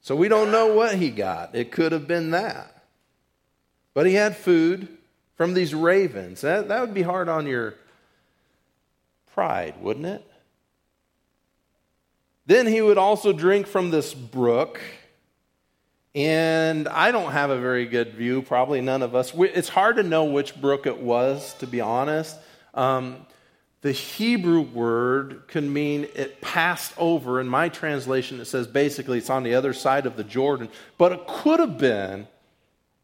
So 0.00 0.14
we 0.14 0.28
don't 0.28 0.52
know 0.52 0.74
what 0.74 0.94
he 0.94 1.10
got. 1.10 1.54
It 1.54 1.72
could 1.72 1.92
have 1.92 2.06
been 2.06 2.30
that. 2.30 2.84
But 3.92 4.06
he 4.06 4.14
had 4.14 4.36
food 4.36 4.88
from 5.36 5.54
these 5.54 5.74
ravens. 5.74 6.42
That, 6.42 6.68
that 6.68 6.80
would 6.80 6.94
be 6.94 7.02
hard 7.02 7.28
on 7.28 7.46
your 7.46 7.74
pride, 9.34 9.74
wouldn't 9.80 10.06
it? 10.06 10.24
Then 12.46 12.66
he 12.66 12.80
would 12.80 12.98
also 12.98 13.32
drink 13.32 13.66
from 13.66 13.90
this 13.90 14.14
brook 14.14 14.80
and 16.16 16.88
I 16.88 17.12
don't 17.12 17.32
have 17.32 17.50
a 17.50 17.60
very 17.60 17.84
good 17.84 18.14
view, 18.14 18.40
probably 18.40 18.80
none 18.80 19.02
of 19.02 19.14
us. 19.14 19.34
It's 19.36 19.68
hard 19.68 19.96
to 19.96 20.02
know 20.02 20.24
which 20.24 20.58
brook 20.58 20.86
it 20.86 20.96
was, 20.96 21.52
to 21.58 21.66
be 21.66 21.82
honest. 21.82 22.38
Um, 22.72 23.26
the 23.86 23.92
Hebrew 23.92 24.62
word 24.62 25.42
can 25.46 25.72
mean 25.72 26.08
it 26.16 26.40
passed 26.40 26.92
over. 26.98 27.40
In 27.40 27.46
my 27.46 27.68
translation, 27.68 28.40
it 28.40 28.46
says 28.46 28.66
basically 28.66 29.18
it's 29.18 29.30
on 29.30 29.44
the 29.44 29.54
other 29.54 29.72
side 29.72 30.06
of 30.06 30.16
the 30.16 30.24
Jordan, 30.24 30.68
but 30.98 31.12
it 31.12 31.24
could 31.28 31.60
have 31.60 31.78
been 31.78 32.26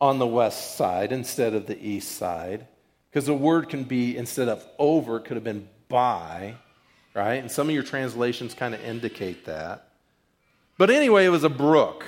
on 0.00 0.18
the 0.18 0.26
west 0.26 0.76
side 0.76 1.12
instead 1.12 1.54
of 1.54 1.66
the 1.66 1.80
east 1.80 2.16
side, 2.16 2.66
because 3.08 3.26
the 3.26 3.32
word 3.32 3.68
can 3.68 3.84
be 3.84 4.16
instead 4.16 4.48
of 4.48 4.66
over, 4.76 5.18
it 5.18 5.24
could 5.24 5.36
have 5.36 5.44
been 5.44 5.68
by, 5.88 6.56
right? 7.14 7.34
And 7.34 7.48
some 7.48 7.68
of 7.68 7.74
your 7.74 7.84
translations 7.84 8.52
kind 8.52 8.74
of 8.74 8.84
indicate 8.84 9.44
that. 9.44 9.86
But 10.78 10.90
anyway, 10.90 11.26
it 11.26 11.28
was 11.28 11.44
a 11.44 11.48
brook. 11.48 12.04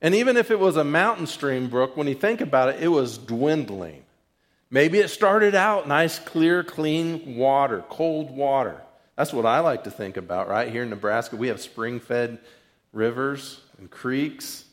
And 0.00 0.12
even 0.16 0.36
if 0.36 0.50
it 0.50 0.58
was 0.58 0.76
a 0.76 0.82
mountain 0.82 1.28
stream 1.28 1.68
brook, 1.68 1.96
when 1.96 2.08
you 2.08 2.16
think 2.16 2.40
about 2.40 2.70
it, 2.70 2.82
it 2.82 2.88
was 2.88 3.16
dwindling. 3.16 4.02
Maybe 4.72 5.00
it 5.00 5.08
started 5.08 5.54
out 5.54 5.86
nice, 5.86 6.18
clear, 6.18 6.64
clean 6.64 7.36
water, 7.36 7.84
cold 7.90 8.30
water. 8.30 8.80
That's 9.16 9.30
what 9.32 9.44
I 9.44 9.60
like 9.60 9.84
to 9.84 9.90
think 9.90 10.16
about, 10.16 10.48
right? 10.48 10.72
Here 10.72 10.82
in 10.82 10.88
Nebraska, 10.88 11.36
we 11.36 11.48
have 11.48 11.60
spring 11.60 12.00
fed 12.00 12.38
rivers 12.90 13.60
and 13.78 13.90
creeks. 13.90 14.64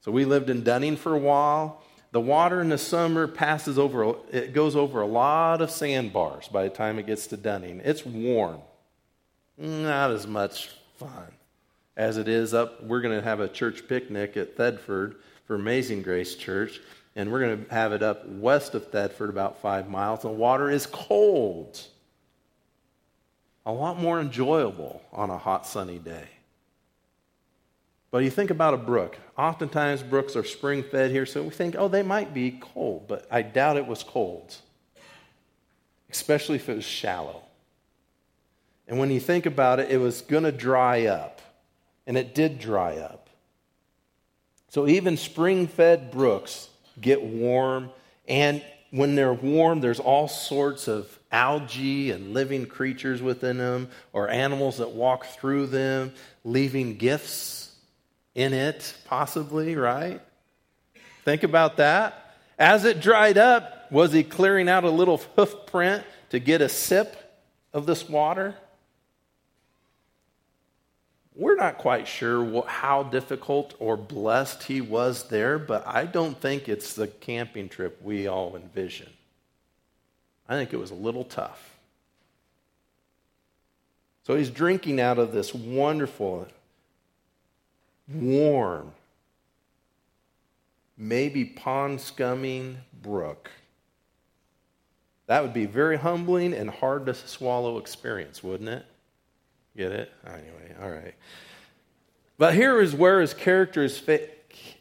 So 0.00 0.10
we 0.10 0.24
lived 0.24 0.50
in 0.50 0.64
Dunning 0.64 0.96
for 0.96 1.14
a 1.14 1.18
while. 1.18 1.80
The 2.10 2.20
water 2.20 2.60
in 2.60 2.70
the 2.70 2.78
summer 2.78 3.28
passes 3.28 3.78
over, 3.78 4.16
it 4.32 4.52
goes 4.52 4.74
over 4.74 5.00
a 5.00 5.06
lot 5.06 5.62
of 5.62 5.70
sandbars 5.70 6.48
by 6.48 6.64
the 6.64 6.70
time 6.70 6.98
it 6.98 7.06
gets 7.06 7.28
to 7.28 7.36
Dunning. 7.36 7.80
It's 7.84 8.04
warm. 8.04 8.58
Not 9.56 10.10
as 10.10 10.26
much 10.26 10.70
fun 10.98 11.30
as 11.96 12.16
it 12.16 12.26
is 12.26 12.52
up. 12.52 12.82
We're 12.82 13.00
going 13.00 13.16
to 13.16 13.24
have 13.24 13.38
a 13.38 13.46
church 13.46 13.86
picnic 13.86 14.36
at 14.36 14.56
Thedford 14.56 15.14
for 15.46 15.54
Amazing 15.54 16.02
Grace 16.02 16.34
Church, 16.34 16.80
and 17.16 17.30
we're 17.30 17.40
going 17.40 17.64
to 17.64 17.74
have 17.74 17.92
it 17.92 18.02
up 18.02 18.26
west 18.26 18.74
of 18.74 18.90
Thedford, 18.90 19.28
about 19.28 19.60
five 19.60 19.88
miles. 19.88 20.22
The 20.22 20.28
water 20.28 20.70
is 20.70 20.86
cold, 20.86 21.80
a 23.66 23.72
lot 23.72 23.98
more 23.98 24.20
enjoyable 24.20 25.02
on 25.12 25.30
a 25.30 25.38
hot, 25.38 25.66
sunny 25.66 25.98
day. 25.98 26.28
But 28.10 28.24
you 28.24 28.30
think 28.30 28.50
about 28.50 28.74
a 28.74 28.78
brook. 28.78 29.18
Oftentimes, 29.38 30.02
brooks 30.02 30.34
are 30.34 30.44
spring 30.44 30.82
fed 30.82 31.10
here, 31.10 31.26
so 31.26 31.44
we 31.44 31.50
think, 31.50 31.76
oh, 31.78 31.88
they 31.88 32.02
might 32.02 32.34
be 32.34 32.58
cold, 32.60 33.06
but 33.06 33.26
I 33.30 33.42
doubt 33.42 33.76
it 33.76 33.86
was 33.86 34.02
cold, 34.02 34.56
especially 36.10 36.56
if 36.56 36.68
it 36.68 36.76
was 36.76 36.84
shallow. 36.84 37.42
And 38.88 38.98
when 38.98 39.10
you 39.12 39.20
think 39.20 39.46
about 39.46 39.78
it, 39.78 39.90
it 39.90 39.98
was 39.98 40.22
going 40.22 40.42
to 40.42 40.50
dry 40.50 41.06
up 41.06 41.40
and 42.08 42.16
it 42.18 42.34
did 42.34 42.58
dry 42.58 42.96
up. 42.96 43.30
So 44.68 44.88
even 44.88 45.16
spring 45.16 45.68
fed 45.68 46.10
brooks 46.10 46.69
get 47.00 47.22
warm, 47.22 47.90
and 48.26 48.62
when 48.90 49.14
they're 49.14 49.34
warm, 49.34 49.80
there's 49.80 50.00
all 50.00 50.28
sorts 50.28 50.88
of 50.88 51.18
algae 51.30 52.10
and 52.10 52.34
living 52.34 52.66
creatures 52.66 53.22
within 53.22 53.58
them, 53.58 53.88
or 54.12 54.28
animals 54.28 54.78
that 54.78 54.90
walk 54.90 55.26
through 55.26 55.66
them, 55.66 56.12
leaving 56.44 56.96
gifts 56.96 57.74
in 58.34 58.52
it, 58.52 58.94
possibly, 59.04 59.76
right? 59.76 60.20
Think 61.24 61.42
about 61.42 61.76
that. 61.76 62.36
As 62.58 62.84
it 62.84 63.00
dried 63.00 63.38
up, 63.38 63.90
was 63.90 64.12
he 64.12 64.22
clearing 64.22 64.68
out 64.68 64.84
a 64.84 64.90
little 64.90 65.18
hoof 65.36 65.66
print 65.66 66.04
to 66.30 66.38
get 66.38 66.60
a 66.60 66.68
sip 66.68 67.16
of 67.72 67.86
this 67.86 68.08
water? 68.08 68.54
We're 71.40 71.56
not 71.56 71.78
quite 71.78 72.06
sure 72.06 72.44
what, 72.44 72.66
how 72.66 73.02
difficult 73.02 73.72
or 73.78 73.96
blessed 73.96 74.64
he 74.64 74.82
was 74.82 75.26
there, 75.30 75.58
but 75.58 75.86
I 75.86 76.04
don't 76.04 76.38
think 76.38 76.68
it's 76.68 76.92
the 76.92 77.06
camping 77.06 77.70
trip 77.70 77.98
we 78.02 78.26
all 78.26 78.54
envision. 78.56 79.08
I 80.46 80.52
think 80.52 80.74
it 80.74 80.76
was 80.76 80.90
a 80.90 80.94
little 80.94 81.24
tough. 81.24 81.78
So 84.26 84.36
he's 84.36 84.50
drinking 84.50 85.00
out 85.00 85.18
of 85.18 85.32
this 85.32 85.54
wonderful, 85.54 86.46
warm, 88.06 88.92
maybe 90.98 91.46
pond 91.46 92.00
scumming 92.00 92.76
brook. 93.02 93.50
That 95.26 95.42
would 95.42 95.54
be 95.54 95.64
very 95.64 95.96
humbling 95.96 96.52
and 96.52 96.68
hard 96.68 97.06
to 97.06 97.14
swallow 97.14 97.78
experience, 97.78 98.44
wouldn't 98.44 98.68
it? 98.68 98.84
Get 99.76 99.92
it? 99.92 100.12
Anyway, 100.26 100.74
all 100.80 100.90
right. 100.90 101.14
But 102.38 102.54
here 102.54 102.80
is 102.80 102.94
where 102.94 103.20
his 103.20 103.34
character 103.34 103.82
is, 103.82 103.98
fa- 103.98 104.28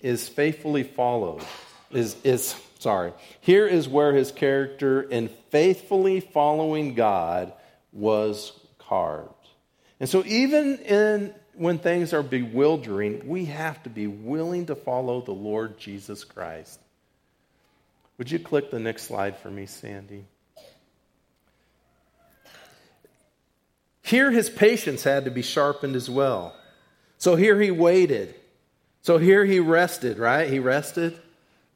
is 0.02 0.28
faithfully 0.30 0.84
followed. 0.84 1.44
Is, 1.92 2.16
is 2.24 2.56
sorry. 2.80 3.14
Here 3.42 3.68
is 3.68 3.88
where 3.88 4.14
his 4.14 4.32
character 4.32 5.02
in 5.02 5.30
faithfully 5.50 6.20
following 6.20 6.94
God 6.96 7.54
was 7.92 8.54
carved. 8.78 9.34
And 10.00 10.08
so 10.08 10.24
even 10.26 10.78
in 10.80 11.34
when 11.54 11.78
things 11.78 12.14
are 12.14 12.24
bewildering, 12.24 13.28
we 13.28 13.46
have 13.46 13.84
to 13.84 13.90
be 13.90 14.08
willing 14.08 14.68
to 14.68 14.76
follow 14.76 15.22
the 15.22 15.34
Lord 15.34 15.78
Jesus 15.78 16.24
Christ. 16.24 16.80
Would 18.18 18.32
you 18.32 18.40
click 18.40 18.72
the 18.72 18.80
next 18.80 19.04
slide 19.04 19.38
for 19.38 19.52
me, 19.52 19.66
Sandy? 19.66 20.26
Here, 24.10 24.32
his 24.32 24.50
patience 24.50 25.04
had 25.04 25.26
to 25.26 25.32
be 25.32 25.44
sharpened 25.44 25.96
as 25.96 26.10
well. 26.10 26.56
So 27.20 27.36
here 27.36 27.62
he 27.62 27.70
waited. 27.70 28.34
So 29.04 29.20
here 29.20 29.46
he 29.46 29.60
rested, 29.60 30.18
right? 30.18 30.50
He 30.50 30.58
rested. 30.58 31.20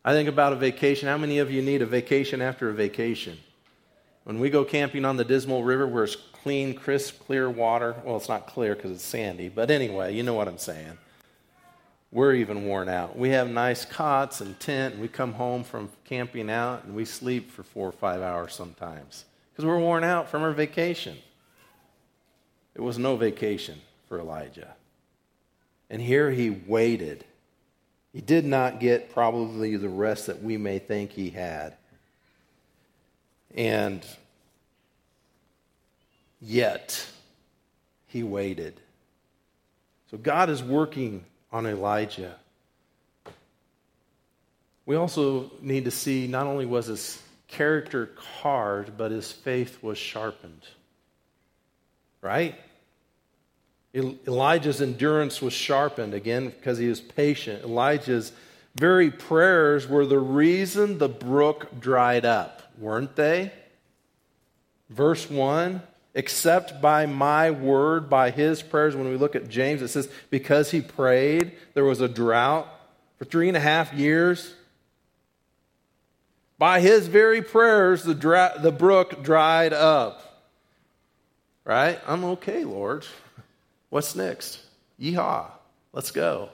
I 0.03 0.13
think 0.13 0.27
about 0.27 0.51
a 0.51 0.55
vacation. 0.55 1.07
How 1.07 1.19
many 1.19 1.37
of 1.37 1.51
you 1.51 1.61
need 1.61 1.83
a 1.83 1.85
vacation 1.85 2.41
after 2.41 2.71
a 2.71 2.73
vacation? 2.73 3.37
When 4.23 4.39
we 4.39 4.49
go 4.49 4.65
camping 4.65 5.05
on 5.05 5.15
the 5.15 5.23
Dismal 5.23 5.63
River, 5.63 5.85
where 5.85 6.05
it's 6.05 6.15
clean, 6.15 6.73
crisp, 6.73 7.23
clear 7.23 7.51
water, 7.51 7.95
well, 8.03 8.17
it's 8.17 8.29
not 8.29 8.47
clear 8.47 8.73
because 8.73 8.89
it's 8.89 9.05
sandy, 9.05 9.47
but 9.47 9.69
anyway, 9.69 10.15
you 10.15 10.23
know 10.23 10.33
what 10.33 10.47
I'm 10.47 10.57
saying. 10.57 10.97
We're 12.11 12.33
even 12.33 12.65
worn 12.65 12.89
out. 12.89 13.15
We 13.15 13.29
have 13.29 13.47
nice 13.47 13.85
cots 13.85 14.41
and 14.41 14.59
tent, 14.59 14.95
and 14.95 15.03
we 15.03 15.07
come 15.07 15.33
home 15.33 15.63
from 15.63 15.87
camping 16.03 16.49
out 16.49 16.83
and 16.83 16.95
we 16.95 17.05
sleep 17.05 17.51
for 17.51 17.61
four 17.61 17.89
or 17.89 17.91
five 17.91 18.23
hours 18.23 18.55
sometimes 18.55 19.25
because 19.51 19.67
we're 19.67 19.77
worn 19.77 20.03
out 20.03 20.29
from 20.29 20.41
our 20.41 20.51
vacation. 20.51 21.15
It 22.75 22.81
was 22.81 22.97
no 22.97 23.15
vacation 23.15 23.79
for 24.07 24.19
Elijah. 24.19 24.73
And 25.89 26.01
here 26.01 26.31
he 26.31 26.49
waited. 26.49 27.23
He 28.13 28.21
did 28.21 28.45
not 28.45 28.79
get 28.79 29.11
probably 29.11 29.77
the 29.77 29.89
rest 29.89 30.27
that 30.27 30.41
we 30.41 30.57
may 30.57 30.79
think 30.79 31.11
he 31.11 31.29
had. 31.29 31.75
And 33.55 34.05
yet, 36.41 37.07
he 38.07 38.23
waited. 38.23 38.79
So 40.09 40.17
God 40.17 40.49
is 40.49 40.63
working 40.63 41.25
on 41.51 41.65
Elijah. 41.65 42.35
We 44.85 44.95
also 44.95 45.51
need 45.61 45.85
to 45.85 45.91
see 45.91 46.27
not 46.27 46.45
only 46.45 46.65
was 46.65 46.87
his 46.87 47.21
character 47.47 48.11
hard, 48.17 48.97
but 48.97 49.11
his 49.11 49.31
faith 49.31 49.81
was 49.81 49.97
sharpened. 49.97 50.67
Right? 52.23 52.55
Elijah's 53.93 54.81
endurance 54.81 55.41
was 55.41 55.53
sharpened 55.53 56.13
again 56.13 56.49
because 56.49 56.79
he 56.79 56.87
was 56.87 57.01
patient. 57.01 57.63
Elijah's 57.63 58.31
very 58.75 59.11
prayers 59.11 59.87
were 59.87 60.05
the 60.05 60.19
reason 60.19 60.97
the 60.97 61.09
brook 61.09 61.79
dried 61.79 62.25
up, 62.25 62.63
weren't 62.79 63.15
they? 63.15 63.51
Verse 64.89 65.29
1 65.29 65.83
Except 66.15 66.79
by 66.79 67.07
my 67.07 67.49
word, 67.49 68.07
by 68.07 68.29
his 68.29 68.61
prayers. 68.61 68.95
When 68.95 69.09
we 69.09 69.17
look 69.17 69.35
at 69.35 69.49
James, 69.49 69.81
it 69.81 69.87
says, 69.87 70.07
because 70.29 70.69
he 70.69 70.79
prayed, 70.79 71.53
there 71.73 71.85
was 71.85 72.01
a 72.01 72.07
drought 72.07 72.67
for 73.17 73.25
three 73.25 73.47
and 73.47 73.57
a 73.57 73.59
half 73.59 73.91
years. 73.93 74.53
By 76.59 76.81
his 76.81 77.07
very 77.07 77.41
prayers, 77.41 78.03
the, 78.03 78.13
dra- 78.13 78.53
the 78.59 78.71
brook 78.71 79.23
dried 79.23 79.73
up. 79.73 80.32
Right? 81.65 81.99
I'm 82.07 82.23
okay, 82.25 82.63
Lord. 82.63 83.05
What's 83.89 84.15
next? 84.15 84.59
Yeehaw. 84.99 85.51
Let's 85.93 86.11
go. 86.11 86.49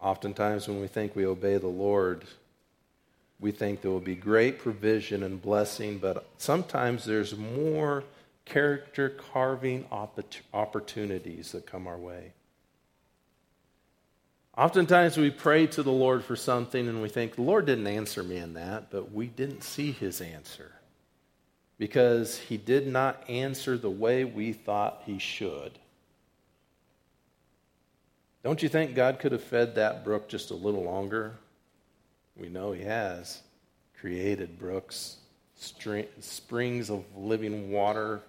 Oftentimes, 0.00 0.68
when 0.68 0.80
we 0.80 0.86
think 0.86 1.16
we 1.16 1.26
obey 1.26 1.56
the 1.58 1.66
Lord, 1.66 2.24
we 3.40 3.50
think 3.50 3.80
there 3.80 3.90
will 3.90 3.98
be 3.98 4.14
great 4.14 4.58
provision 4.58 5.22
and 5.22 5.42
blessing, 5.42 5.98
but 5.98 6.28
sometimes 6.38 7.04
there's 7.04 7.36
more 7.36 8.04
character 8.44 9.08
carving 9.32 9.84
opportunities 10.54 11.52
that 11.52 11.66
come 11.66 11.86
our 11.86 11.98
way. 11.98 12.32
Oftentimes 14.56 15.18
we 15.18 15.30
pray 15.30 15.66
to 15.66 15.82
the 15.82 15.92
Lord 15.92 16.24
for 16.24 16.34
something 16.34 16.88
and 16.88 17.02
we 17.02 17.10
think, 17.10 17.34
the 17.34 17.42
Lord 17.42 17.66
didn't 17.66 17.86
answer 17.86 18.22
me 18.22 18.38
in 18.38 18.54
that, 18.54 18.90
but 18.90 19.12
we 19.12 19.26
didn't 19.26 19.62
see 19.62 19.92
his 19.92 20.22
answer 20.22 20.72
because 21.78 22.38
he 22.38 22.56
did 22.56 22.86
not 22.86 23.22
answer 23.28 23.76
the 23.76 23.90
way 23.90 24.24
we 24.24 24.54
thought 24.54 25.02
he 25.04 25.18
should. 25.18 25.72
Don't 28.42 28.62
you 28.62 28.70
think 28.70 28.94
God 28.94 29.18
could 29.18 29.32
have 29.32 29.44
fed 29.44 29.74
that 29.74 30.04
brook 30.04 30.26
just 30.26 30.50
a 30.50 30.54
little 30.54 30.84
longer? 30.84 31.34
We 32.34 32.48
know 32.48 32.72
he 32.72 32.84
has 32.84 33.42
created 34.00 34.58
brooks, 34.58 35.16
springs 35.56 36.88
of 36.88 37.04
living 37.14 37.70
water. 37.72 38.22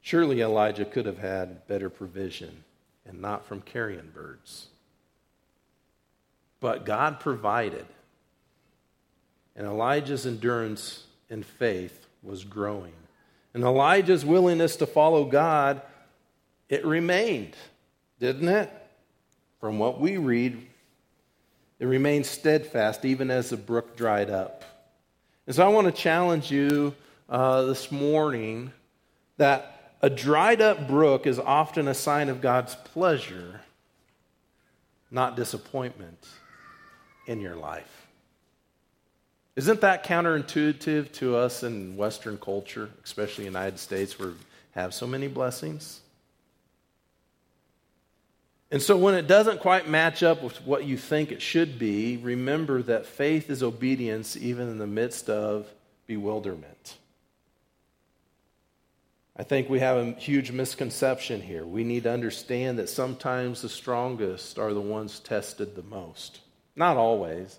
Surely 0.00 0.40
Elijah 0.40 0.84
could 0.84 1.06
have 1.06 1.18
had 1.18 1.64
better 1.68 1.90
provision 1.90 2.64
and 3.08 3.20
not 3.20 3.46
from 3.46 3.60
carrion 3.60 4.10
birds. 4.14 4.68
But 6.60 6.84
God 6.84 7.20
provided. 7.20 7.86
And 9.56 9.66
Elijah's 9.66 10.26
endurance 10.26 11.04
and 11.30 11.44
faith 11.44 12.06
was 12.22 12.44
growing. 12.44 12.92
And 13.54 13.64
Elijah's 13.64 14.24
willingness 14.24 14.76
to 14.76 14.86
follow 14.86 15.24
God, 15.24 15.82
it 16.68 16.84
remained, 16.84 17.56
didn't 18.20 18.48
it? 18.48 18.70
From 19.60 19.78
what 19.78 20.00
we 20.00 20.16
read, 20.16 20.66
it 21.80 21.86
remained 21.86 22.26
steadfast 22.26 23.04
even 23.04 23.30
as 23.30 23.50
the 23.50 23.56
brook 23.56 23.96
dried 23.96 24.30
up. 24.30 24.64
And 25.46 25.56
so 25.56 25.64
I 25.64 25.68
want 25.68 25.86
to 25.86 25.92
challenge 25.92 26.50
you 26.50 26.94
uh, 27.28 27.62
this 27.62 27.90
morning 27.90 28.72
that 29.38 29.77
a 30.00 30.10
dried 30.10 30.60
up 30.60 30.86
brook 30.86 31.26
is 31.26 31.38
often 31.38 31.88
a 31.88 31.94
sign 31.94 32.28
of 32.28 32.40
God's 32.40 32.74
pleasure, 32.74 33.60
not 35.10 35.36
disappointment 35.36 36.28
in 37.26 37.40
your 37.40 37.56
life. 37.56 38.06
Isn't 39.56 39.80
that 39.80 40.04
counterintuitive 40.04 41.10
to 41.14 41.36
us 41.36 41.64
in 41.64 41.96
Western 41.96 42.38
culture, 42.38 42.90
especially 43.02 43.42
the 43.42 43.50
United 43.50 43.80
States, 43.80 44.18
where 44.18 44.28
we 44.28 44.34
have 44.72 44.94
so 44.94 45.06
many 45.06 45.26
blessings? 45.26 46.00
And 48.70 48.80
so, 48.80 48.96
when 48.96 49.14
it 49.14 49.26
doesn't 49.26 49.60
quite 49.60 49.88
match 49.88 50.22
up 50.22 50.42
with 50.42 50.64
what 50.64 50.84
you 50.84 50.96
think 50.96 51.32
it 51.32 51.42
should 51.42 51.78
be, 51.78 52.18
remember 52.18 52.82
that 52.82 53.06
faith 53.06 53.50
is 53.50 53.62
obedience 53.62 54.36
even 54.36 54.68
in 54.68 54.78
the 54.78 54.86
midst 54.86 55.28
of 55.28 55.66
bewilderment. 56.06 56.98
I 59.40 59.44
think 59.44 59.68
we 59.68 59.78
have 59.78 59.96
a 59.96 60.12
huge 60.14 60.50
misconception 60.50 61.40
here. 61.40 61.64
We 61.64 61.84
need 61.84 62.02
to 62.02 62.10
understand 62.10 62.80
that 62.80 62.88
sometimes 62.88 63.62
the 63.62 63.68
strongest 63.68 64.58
are 64.58 64.74
the 64.74 64.80
ones 64.80 65.20
tested 65.20 65.76
the 65.76 65.84
most. 65.84 66.40
Not 66.74 66.96
always. 66.96 67.56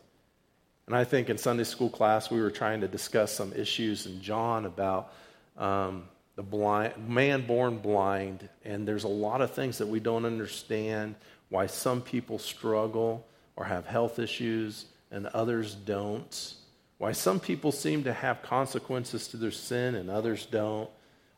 And 0.87 0.95
I 0.95 1.05
think 1.05 1.29
in 1.29 1.37
Sunday 1.37 1.63
school 1.63 1.89
class 1.89 2.29
we 2.29 2.41
were 2.41 2.51
trying 2.51 2.81
to 2.81 2.89
discuss 2.89 3.31
some 3.31 3.53
issues 3.53 4.07
in 4.07 4.21
John 4.21 4.65
about 4.65 5.13
um, 5.57 6.03
the 6.35 6.43
blind 6.43 7.07
man 7.07 7.47
born 7.47 7.77
blind, 7.77 8.49
and 8.65 8.85
there's 8.85 9.05
a 9.05 9.09
lot 9.09 9.39
of 9.39 9.51
things 9.51 9.77
that 9.77 9.87
we 9.87 10.01
don't 10.01 10.25
understand. 10.25 11.15
Why 11.47 11.67
some 11.67 12.01
people 12.01 12.39
struggle 12.39 13.25
or 13.55 13.63
have 13.63 13.85
health 13.85 14.19
issues 14.19 14.85
and 15.11 15.27
others 15.27 15.75
don't. 15.75 16.53
Why 16.97 17.13
some 17.13 17.39
people 17.39 17.71
seem 17.71 18.03
to 18.03 18.11
have 18.11 18.41
consequences 18.41 19.29
to 19.29 19.37
their 19.37 19.51
sin 19.51 19.95
and 19.95 20.09
others 20.09 20.45
don't 20.45 20.89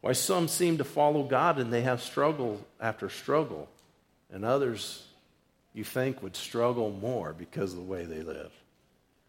why 0.01 0.13
some 0.13 0.47
seem 0.47 0.79
to 0.79 0.83
follow 0.83 1.23
God 1.23 1.59
and 1.59 1.71
they 1.71 1.81
have 1.81 2.01
struggle 2.01 2.59
after 2.79 3.09
struggle, 3.09 3.69
and 4.31 4.43
others 4.43 5.05
you 5.73 5.83
think 5.83 6.21
would 6.21 6.35
struggle 6.35 6.91
more 6.91 7.33
because 7.33 7.71
of 7.71 7.77
the 7.77 7.85
way 7.85 8.03
they 8.03 8.21
live. 8.21 8.51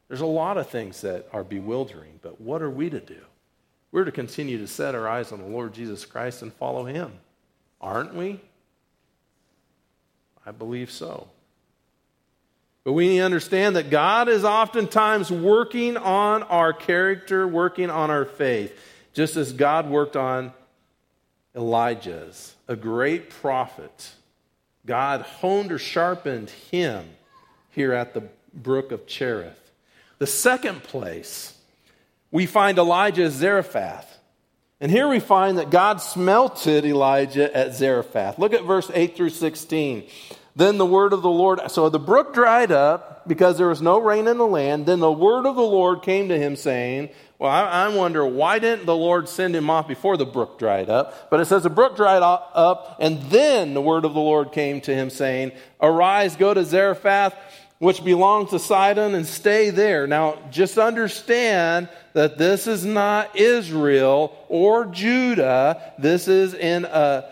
There's 0.08 0.20
a 0.20 0.26
lot 0.26 0.58
of 0.58 0.68
things 0.68 1.02
that 1.02 1.28
are 1.32 1.44
bewildering, 1.44 2.18
but 2.20 2.40
what 2.40 2.62
are 2.62 2.70
we 2.70 2.90
to 2.90 3.00
do? 3.00 3.20
We're 3.92 4.04
to 4.04 4.12
continue 4.12 4.58
to 4.58 4.66
set 4.66 4.94
our 4.94 5.06
eyes 5.06 5.32
on 5.32 5.38
the 5.38 5.46
Lord 5.46 5.74
Jesus 5.74 6.04
Christ 6.04 6.42
and 6.42 6.52
follow 6.52 6.84
him. 6.84 7.12
Aren't 7.80 8.14
we? 8.14 8.40
I 10.46 10.50
believe 10.50 10.90
so. 10.90 11.28
But 12.84 12.94
we 12.94 13.08
need 13.08 13.18
to 13.18 13.24
understand 13.24 13.76
that 13.76 13.90
God 13.90 14.28
is 14.28 14.44
oftentimes 14.44 15.30
working 15.30 15.96
on 15.96 16.42
our 16.44 16.72
character, 16.72 17.46
working 17.46 17.90
on 17.90 18.10
our 18.10 18.24
faith, 18.24 18.76
just 19.12 19.36
as 19.36 19.52
God 19.52 19.88
worked 19.88 20.16
on 20.16 20.52
Elijah's, 21.54 22.54
a 22.68 22.76
great 22.76 23.30
prophet. 23.30 24.12
God 24.86 25.22
honed 25.22 25.72
or 25.72 25.78
sharpened 25.78 26.50
him 26.50 27.04
here 27.70 27.92
at 27.92 28.14
the 28.14 28.24
brook 28.54 28.92
of 28.92 29.06
Cherith. 29.06 29.70
The 30.18 30.26
second 30.26 30.82
place, 30.82 31.56
we 32.30 32.46
find 32.46 32.78
Elijah 32.78 33.24
at 33.24 33.32
Zarephath. 33.32 34.18
And 34.80 34.90
here 34.90 35.06
we 35.06 35.20
find 35.20 35.58
that 35.58 35.70
God 35.70 36.00
smelted 36.00 36.84
Elijah 36.84 37.56
at 37.56 37.74
Zarephath. 37.74 38.38
Look 38.38 38.52
at 38.52 38.64
verse 38.64 38.90
8 38.92 39.16
through 39.16 39.30
16. 39.30 40.04
Then 40.56 40.76
the 40.76 40.86
word 40.86 41.12
of 41.12 41.22
the 41.22 41.30
Lord, 41.30 41.60
so 41.70 41.88
the 41.88 41.98
brook 41.98 42.34
dried 42.34 42.72
up 42.72 43.26
because 43.28 43.56
there 43.56 43.68
was 43.68 43.80
no 43.80 44.00
rain 44.00 44.26
in 44.26 44.38
the 44.38 44.46
land. 44.46 44.86
Then 44.86 45.00
the 45.00 45.12
word 45.12 45.46
of 45.46 45.54
the 45.54 45.62
Lord 45.62 46.02
came 46.02 46.28
to 46.28 46.38
him, 46.38 46.56
saying, 46.56 47.10
well, 47.42 47.50
I, 47.50 47.86
I, 47.86 47.88
wonder 47.88 48.24
why 48.24 48.60
didn't 48.60 48.86
the 48.86 48.94
Lord 48.94 49.28
send 49.28 49.56
him 49.56 49.68
off 49.68 49.88
before 49.88 50.16
the 50.16 50.24
brook 50.24 50.60
dried 50.60 50.88
up? 50.88 51.28
But 51.28 51.40
it 51.40 51.46
says 51.46 51.64
the 51.64 51.70
brook 51.70 51.96
dried 51.96 52.22
up, 52.22 52.98
and 53.00 53.20
then 53.22 53.74
the 53.74 53.80
word 53.80 54.04
of 54.04 54.14
the 54.14 54.20
Lord 54.20 54.52
came 54.52 54.80
to 54.82 54.94
him, 54.94 55.10
saying, 55.10 55.50
Arise, 55.80 56.36
go 56.36 56.54
to 56.54 56.64
Zarephath, 56.64 57.34
which 57.80 58.04
belongs 58.04 58.50
to 58.50 58.60
Sidon, 58.60 59.16
and 59.16 59.26
stay 59.26 59.70
there. 59.70 60.06
Now, 60.06 60.38
just 60.52 60.78
understand 60.78 61.88
that 62.12 62.38
this 62.38 62.68
is 62.68 62.84
not 62.84 63.34
Israel 63.34 64.38
or 64.48 64.86
Judah. 64.86 65.94
This 65.98 66.28
is 66.28 66.54
in 66.54 66.84
a 66.84 67.28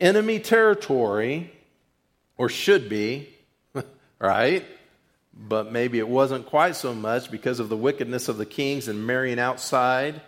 enemy 0.00 0.38
territory, 0.38 1.52
or 2.38 2.48
should 2.48 2.88
be, 2.88 3.28
right? 4.18 4.64
But 5.38 5.70
maybe 5.70 5.98
it 5.98 6.08
wasn't 6.08 6.46
quite 6.46 6.76
so 6.76 6.94
much 6.94 7.30
because 7.30 7.60
of 7.60 7.68
the 7.68 7.76
wickedness 7.76 8.28
of 8.28 8.38
the 8.38 8.46
kings 8.46 8.88
and 8.88 9.06
marrying 9.06 9.38
outside. 9.38 10.20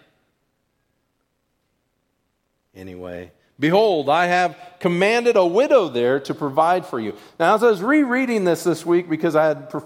Anyway, 2.74 3.32
Behold, 3.60 4.08
I 4.08 4.26
have 4.26 4.56
commanded 4.78 5.36
a 5.36 5.44
widow 5.44 5.88
there 5.88 6.20
to 6.20 6.34
provide 6.34 6.86
for 6.86 7.00
you. 7.00 7.16
Now, 7.40 7.56
as 7.56 7.64
I 7.64 7.70
was 7.70 7.82
rereading 7.82 8.44
this 8.44 8.62
this 8.62 8.86
week, 8.86 9.10
because 9.10 9.34
I 9.34 9.46
had 9.46 9.70
pre- 9.70 9.80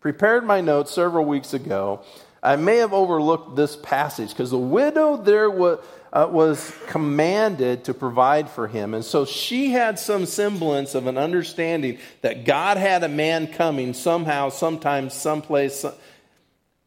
prepared 0.00 0.44
my 0.44 0.62
notes 0.62 0.90
several 0.92 1.26
weeks 1.26 1.52
ago, 1.52 2.00
I 2.42 2.56
may 2.56 2.76
have 2.76 2.94
overlooked 2.94 3.56
this 3.56 3.76
passage 3.76 4.30
because 4.30 4.50
the 4.50 4.58
widow 4.58 5.18
there 5.18 5.50
was, 5.50 5.84
uh, 6.14 6.28
was 6.30 6.72
commanded 6.86 7.84
to 7.84 7.92
provide 7.92 8.48
for 8.48 8.68
him. 8.68 8.94
And 8.94 9.04
so 9.04 9.24
she 9.24 9.72
had 9.72 9.98
some 9.98 10.26
semblance 10.26 10.94
of 10.94 11.08
an 11.08 11.18
understanding 11.18 11.98
that 12.22 12.44
God 12.44 12.76
had 12.76 13.02
a 13.02 13.08
man 13.08 13.48
coming 13.48 13.92
somehow, 13.92 14.48
sometime, 14.50 15.10
someplace 15.10 15.84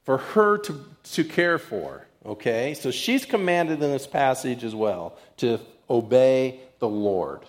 for 0.03 0.17
her 0.17 0.57
to, 0.59 0.85
to 1.11 1.25
care 1.25 1.59
for. 1.59 2.07
Okay? 2.25 2.73
So 2.73 2.89
she's 2.89 3.25
commanded 3.25 3.83
in 3.83 3.91
this 3.91 4.07
passage 4.07 4.63
as 4.63 4.73
well 4.73 5.17
to 5.37 5.59
obey 5.89 6.61
the 6.79 6.87
Lord. 6.87 7.41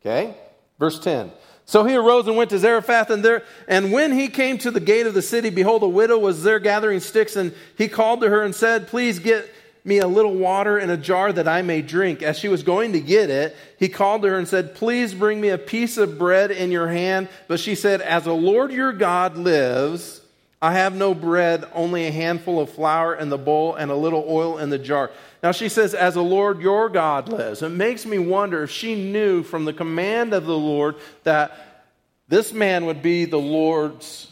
Okay? 0.00 0.36
Verse 0.78 1.00
10. 1.00 1.32
So 1.64 1.84
he 1.84 1.96
arose 1.96 2.26
and 2.26 2.36
went 2.36 2.50
to 2.50 2.58
Zarephath, 2.58 3.10
and 3.10 3.24
there, 3.24 3.44
and 3.68 3.92
when 3.92 4.12
he 4.12 4.26
came 4.28 4.58
to 4.58 4.72
the 4.72 4.80
gate 4.80 5.06
of 5.06 5.14
the 5.14 5.22
city, 5.22 5.50
behold, 5.50 5.84
a 5.84 5.88
widow 5.88 6.18
was 6.18 6.42
there 6.42 6.58
gathering 6.58 6.98
sticks, 6.98 7.36
and 7.36 7.54
he 7.78 7.86
called 7.86 8.22
to 8.22 8.28
her 8.28 8.42
and 8.42 8.52
said, 8.54 8.88
Please 8.88 9.20
get 9.20 9.48
me 9.84 9.98
a 9.98 10.06
little 10.06 10.34
water 10.34 10.78
in 10.78 10.90
a 10.90 10.96
jar 10.96 11.32
that 11.32 11.48
I 11.48 11.62
may 11.62 11.82
drink. 11.82 12.22
As 12.22 12.38
she 12.38 12.48
was 12.48 12.62
going 12.62 12.92
to 12.92 13.00
get 13.00 13.30
it, 13.30 13.56
he 13.78 13.88
called 13.88 14.22
to 14.22 14.28
her 14.28 14.38
and 14.38 14.48
said, 14.48 14.74
Please 14.74 15.14
bring 15.14 15.40
me 15.40 15.48
a 15.48 15.58
piece 15.58 15.96
of 15.96 16.18
bread 16.18 16.50
in 16.50 16.70
your 16.70 16.88
hand. 16.88 17.28
But 17.48 17.60
she 17.60 17.74
said, 17.74 18.00
As 18.00 18.24
the 18.24 18.34
Lord 18.34 18.72
your 18.72 18.92
God 18.92 19.36
lives, 19.36 20.20
I 20.62 20.74
have 20.74 20.94
no 20.94 21.14
bread, 21.14 21.64
only 21.72 22.06
a 22.06 22.12
handful 22.12 22.60
of 22.60 22.70
flour 22.70 23.14
in 23.14 23.30
the 23.30 23.38
bowl 23.38 23.74
and 23.74 23.90
a 23.90 23.96
little 23.96 24.24
oil 24.28 24.58
in 24.58 24.68
the 24.68 24.78
jar. 24.78 25.10
Now 25.42 25.52
she 25.52 25.70
says, 25.70 25.94
As 25.94 26.14
the 26.14 26.22
Lord 26.22 26.60
your 26.60 26.88
God 26.90 27.30
lives. 27.30 27.62
It 27.62 27.70
makes 27.70 28.04
me 28.04 28.18
wonder 28.18 28.62
if 28.62 28.70
she 28.70 28.94
knew 28.94 29.42
from 29.42 29.64
the 29.64 29.72
command 29.72 30.34
of 30.34 30.44
the 30.44 30.58
Lord 30.58 30.96
that 31.24 31.86
this 32.28 32.52
man 32.52 32.86
would 32.86 33.02
be 33.02 33.24
the 33.24 33.38
Lord's 33.38 34.30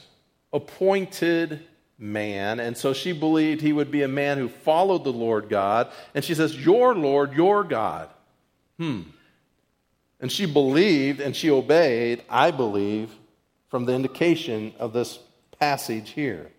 appointed 0.53 1.67
man. 1.99 2.61
And 2.61 2.77
so 2.77 2.93
she 2.93 3.13
believed 3.13 3.61
he 3.61 3.73
would 3.73 3.91
be 3.91 4.03
a 4.03 4.09
man 4.09 4.39
who 4.39 4.49
followed 4.49 5.05
the 5.05 5.13
Lord 5.13 5.49
God. 5.49 5.91
And 6.15 6.25
she 6.25 6.35
says, 6.35 6.57
Your 6.57 6.95
Lord, 6.95 7.35
your 7.35 7.65
God. 7.65 8.09
Hmm. 8.79 9.03
And 10.21 10.31
she 10.31 10.47
believed 10.47 11.21
and 11.21 11.35
she 11.35 11.51
obeyed, 11.51 12.23
I 12.29 12.51
believe, 12.51 13.11
from 13.69 13.85
the 13.85 13.95
indication 13.95 14.73
of 14.79 14.93
this 14.93 15.19
passage 15.59 16.11
here. 16.11 16.51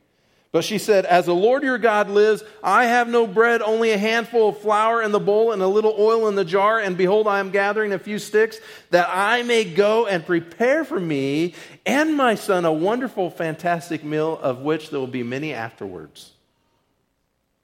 But 0.51 0.63
she 0.63 0.79
said, 0.79 1.05
As 1.05 1.27
the 1.27 1.35
Lord 1.35 1.61
your 1.61 1.77
God 1.77 2.09
lives, 2.09 2.43
I 2.63 2.85
have 2.85 3.07
no 3.07 3.27
bread, 3.27 3.61
only 3.61 3.91
a 3.91 3.99
handful 3.99 4.49
of 4.49 4.57
flour 4.57 5.03
in 5.03 5.11
the 5.11 5.19
bowl 5.19 5.51
and 5.51 5.61
a 5.61 5.67
little 5.67 5.95
oil 5.97 6.27
in 6.27 6.33
the 6.33 6.45
jar. 6.45 6.79
And 6.79 6.97
behold, 6.97 7.27
I 7.27 7.39
am 7.39 7.51
gathering 7.51 7.93
a 7.93 7.99
few 7.99 8.17
sticks 8.17 8.59
that 8.89 9.07
I 9.11 9.43
may 9.43 9.63
go 9.63 10.07
and 10.07 10.25
prepare 10.25 10.83
for 10.83 10.99
me 10.99 11.53
and 11.85 12.15
my 12.15 12.33
son 12.33 12.65
a 12.65 12.73
wonderful, 12.73 13.29
fantastic 13.29 14.03
meal 14.03 14.39
of 14.39 14.61
which 14.61 14.89
there 14.89 14.99
will 14.99 15.07
be 15.07 15.23
many 15.23 15.53
afterwards. 15.53 16.31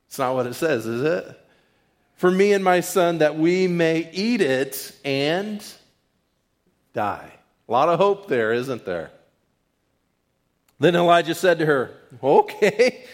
It's 0.08 0.20
not 0.20 0.36
what 0.36 0.46
it 0.46 0.54
says, 0.54 0.86
is 0.86 1.02
it? 1.02 1.42
For 2.18 2.30
me 2.30 2.54
and 2.54 2.64
my 2.64 2.80
son, 2.80 3.18
that 3.18 3.38
we 3.38 3.68
may 3.68 4.10
eat 4.14 4.42
it 4.42 4.96
and 5.04 5.66
die. 6.94 7.32
A 7.68 7.72
lot 7.72 7.90
of 7.90 8.00
hope 8.00 8.28
there, 8.28 8.54
isn't 8.54 8.86
there? 8.86 9.12
Then 10.80 10.96
Elijah 10.96 11.36
said 11.36 11.60
to 11.60 11.66
her, 11.66 11.92
Okay, 12.24 13.06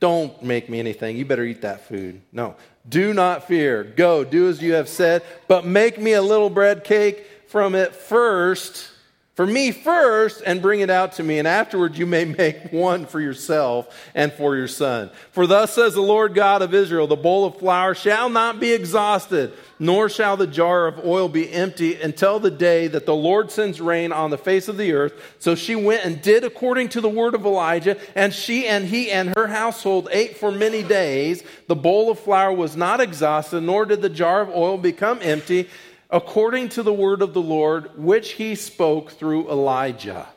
don't 0.00 0.42
make 0.42 0.68
me 0.68 0.78
anything. 0.78 1.16
You 1.16 1.24
better 1.24 1.44
eat 1.44 1.62
that 1.62 1.86
food. 1.88 2.20
No, 2.32 2.56
do 2.88 3.12
not 3.12 3.46
fear. 3.46 3.84
Go, 3.84 4.24
do 4.24 4.48
as 4.48 4.62
you 4.62 4.74
have 4.74 4.88
said, 4.88 5.22
but 5.48 5.66
make 5.66 5.98
me 5.98 6.12
a 6.12 6.22
little 6.22 6.50
bread 6.50 6.84
cake 6.84 7.26
from 7.48 7.74
it 7.74 7.94
first 7.94 8.91
for 9.34 9.46
me 9.46 9.72
first 9.72 10.42
and 10.44 10.60
bring 10.60 10.80
it 10.80 10.90
out 10.90 11.12
to 11.12 11.22
me, 11.22 11.38
and 11.38 11.48
afterward 11.48 11.96
you 11.96 12.04
may 12.04 12.24
make 12.42 12.70
one 12.70 13.06
for 13.06 13.20
yourself 13.20 14.10
and 14.14 14.30
for 14.32 14.56
your 14.56 14.68
son. 14.68 15.10
For 15.30 15.46
thus 15.46 15.72
says 15.72 15.94
the 15.94 16.02
Lord 16.02 16.34
God 16.34 16.60
of 16.60 16.74
Israel 16.74 17.06
the 17.06 17.16
bowl 17.16 17.46
of 17.46 17.56
flour 17.56 17.94
shall 17.94 18.28
not 18.28 18.60
be 18.60 18.72
exhausted, 18.72 19.54
nor 19.78 20.10
shall 20.10 20.36
the 20.36 20.46
jar 20.46 20.86
of 20.86 21.04
oil 21.04 21.28
be 21.28 21.50
empty 21.50 22.00
until 22.00 22.38
the 22.38 22.50
day 22.50 22.88
that 22.88 23.06
the 23.06 23.14
Lord 23.14 23.50
sends 23.50 23.80
rain 23.80 24.12
on 24.12 24.30
the 24.30 24.38
face 24.38 24.68
of 24.68 24.76
the 24.76 24.92
earth. 24.92 25.14
So 25.38 25.54
she 25.54 25.76
went 25.76 26.04
and 26.04 26.20
did 26.20 26.44
according 26.44 26.90
to 26.90 27.00
the 27.00 27.08
word 27.08 27.34
of 27.34 27.46
Elijah, 27.46 27.96
and 28.14 28.34
she 28.34 28.66
and 28.66 28.84
he 28.84 29.10
and 29.10 29.32
her 29.34 29.46
household 29.46 30.08
ate 30.12 30.36
for 30.36 30.52
many 30.52 30.82
days. 30.82 31.42
The 31.68 31.74
bowl 31.74 32.10
of 32.10 32.18
flour 32.18 32.52
was 32.52 32.76
not 32.76 33.00
exhausted, 33.00 33.62
nor 33.62 33.86
did 33.86 34.02
the 34.02 34.10
jar 34.10 34.42
of 34.42 34.50
oil 34.50 34.76
become 34.76 35.20
empty 35.22 35.70
according 36.12 36.68
to 36.68 36.82
the 36.82 36.92
word 36.92 37.22
of 37.22 37.32
the 37.32 37.40
Lord, 37.40 37.96
which 37.96 38.32
he 38.32 38.54
spoke 38.54 39.12
through 39.12 39.50
Elijah. 39.50 40.28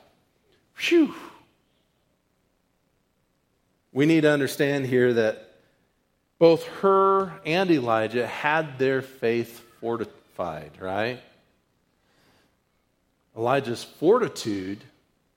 Phew. 0.74 1.14
We 3.92 4.06
need 4.06 4.22
to 4.22 4.32
understand 4.32 4.86
here 4.86 5.14
that 5.14 5.52
both 6.40 6.66
her 6.82 7.34
and 7.46 7.70
Elijah 7.70 8.26
had 8.26 8.80
their 8.80 9.02
faith 9.02 9.60
fortified, 9.82 10.72
right? 10.80 11.20
Elijah's 13.38 13.84
fortitude, 13.84 14.80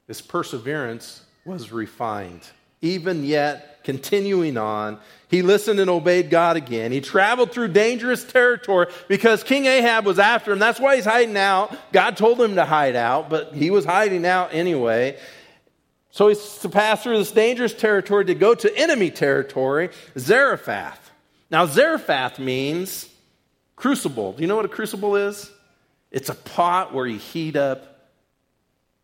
his 0.07 0.21
perseverance, 0.21 1.25
was 1.45 1.73
refined. 1.73 2.43
Even 2.81 3.25
yet, 3.25 3.78
continuing 3.89 4.59
on, 4.59 4.99
he 5.29 5.41
listened 5.41 5.81
and 5.81 5.89
obeyed 5.89 6.29
God 6.29 6.59
again. 6.59 6.93
He 6.93 7.01
traveled 7.01 7.53
through 7.53 7.69
dangerous 7.69 8.23
territory 8.23 8.89
because 9.09 9.43
King 9.43 9.65
Ahab 9.65 10.05
was 10.05 10.19
after 10.19 10.53
him. 10.53 10.59
That's 10.59 10.79
why 10.79 10.97
he's 10.97 11.07
hiding 11.07 11.39
out. 11.39 11.75
God 11.91 12.15
told 12.15 12.39
him 12.39 12.57
to 12.57 12.67
hide 12.67 12.97
out, 12.97 13.31
but 13.31 13.55
he 13.55 13.71
was 13.71 13.87
hiding 13.87 14.27
out 14.27 14.53
anyway. 14.53 15.19
So 16.11 16.29
he's 16.29 16.59
to 16.59 16.69
pass 16.69 17.03
through 17.03 17.17
this 17.17 17.33
dangerous 17.33 17.73
territory 17.73 18.27
to 18.27 18.35
go 18.35 18.55
to 18.57 18.77
enemy 18.77 19.11
territory, 19.11 19.89
Zarephath. 20.19 21.11
Now, 21.51 21.65
Zarephath 21.65 22.39
means 22.39 23.09
crucible. 23.75 24.35
Do 24.35 24.43
you 24.43 24.49
know 24.49 24.57
what 24.57 24.67
a 24.67 24.69
crucible 24.69 25.17
is? 25.17 25.51
It's 26.11 26.29
a 26.29 26.35
pot 26.35 26.93
where 26.93 27.07
you 27.07 27.19
heat 27.19 27.57
up 27.57 28.11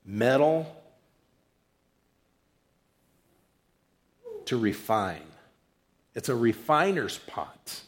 metal 0.05 0.67
to 4.47 4.57
refine. 4.57 5.23
It's 6.15 6.29
a 6.29 6.37
refiner's 6.37 7.19
pot. 7.19 7.81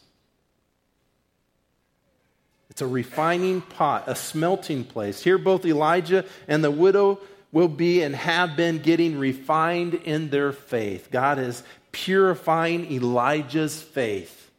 It's 2.69 2.81
a 2.81 2.87
refining 2.87 3.61
pot, 3.61 4.03
a 4.07 4.15
smelting 4.15 4.83
place. 4.83 5.23
Here, 5.23 5.37
both 5.37 5.65
Elijah 5.65 6.25
and 6.47 6.63
the 6.63 6.71
widow 6.71 7.19
will 7.51 7.67
be 7.67 8.03
and 8.03 8.15
have 8.15 8.55
been 8.55 8.79
getting 8.79 9.17
refined 9.17 9.93
in 9.95 10.29
their 10.29 10.51
faith. 10.51 11.09
God 11.11 11.39
is 11.39 11.63
purifying 11.91 12.91
Elijah's 12.91 13.81
faith. 13.81 14.51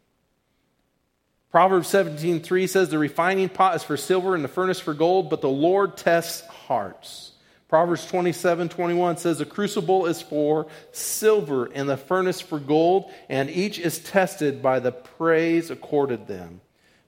Proverbs 1.51 1.87
17:3 1.87 2.67
says 2.67 2.89
the 2.89 2.97
refining 2.97 3.49
pot 3.49 3.75
is 3.75 3.83
for 3.83 3.97
silver 3.97 4.35
and 4.35 4.43
the 4.43 4.49
furnace 4.49 4.79
for 4.79 4.93
gold, 4.93 5.29
but 5.29 5.41
the 5.41 5.49
Lord 5.49 5.97
tests 5.97 6.45
hearts. 6.47 7.28
Proverbs 7.69 8.07
27 8.07 8.67
21 8.67 9.17
says, 9.17 9.37
The 9.37 9.45
crucible 9.45 10.07
is 10.07 10.23
for 10.23 10.65
silver 10.91 11.65
and 11.71 11.87
the 11.87 11.97
furnace 11.97 12.41
for 12.41 12.59
gold, 12.59 13.11
and 13.29 13.47
each 13.47 13.77
is 13.77 13.99
tested 13.99 14.61
by 14.61 14.79
the 14.79 14.91
praise 14.91 15.69
accorded 15.69 16.27
them. 16.27 16.61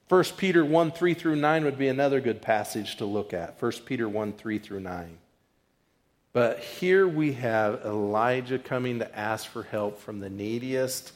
1 0.08 0.24
Peter 0.36 0.64
1 0.64 0.92
3 0.92 1.14
through 1.14 1.36
9 1.36 1.64
would 1.64 1.78
be 1.78 1.88
another 1.88 2.20
good 2.20 2.40
passage 2.40 2.96
to 2.96 3.04
look 3.04 3.34
at. 3.34 3.60
1 3.60 3.72
Peter 3.84 4.08
1 4.08 4.34
3 4.34 4.58
through 4.58 4.80
9. 4.80 5.18
But 6.32 6.60
here 6.60 7.08
we 7.08 7.32
have 7.32 7.84
Elijah 7.84 8.58
coming 8.58 9.00
to 9.00 9.18
ask 9.18 9.48
for 9.48 9.64
help 9.64 9.98
from 9.98 10.20
the 10.20 10.30
neediest. 10.30 11.12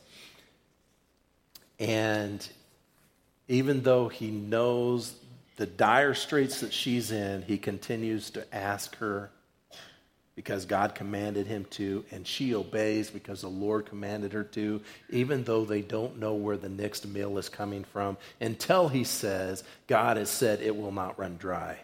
And 1.78 2.46
even 3.46 3.82
though 3.82 4.08
he 4.08 4.30
knows 4.30 5.14
the 5.56 5.66
dire 5.66 6.14
straits 6.14 6.60
that 6.60 6.72
she's 6.72 7.12
in, 7.12 7.42
he 7.42 7.58
continues 7.58 8.30
to 8.30 8.54
ask 8.54 8.96
her 8.96 9.30
because 10.36 10.66
God 10.66 10.94
commanded 10.94 11.46
him 11.46 11.64
to, 11.70 12.04
and 12.12 12.26
she 12.26 12.54
obeys 12.54 13.08
because 13.08 13.40
the 13.40 13.48
Lord 13.48 13.86
commanded 13.86 14.34
her 14.34 14.44
to, 14.44 14.82
even 15.08 15.42
though 15.44 15.64
they 15.64 15.80
don't 15.80 16.18
know 16.18 16.34
where 16.34 16.58
the 16.58 16.68
next 16.68 17.06
meal 17.06 17.38
is 17.38 17.48
coming 17.48 17.84
from, 17.84 18.18
until 18.38 18.88
he 18.88 19.02
says, 19.02 19.64
God 19.86 20.18
has 20.18 20.28
said 20.28 20.60
it 20.60 20.76
will 20.76 20.92
not 20.92 21.18
run 21.18 21.38
dry. 21.38 21.78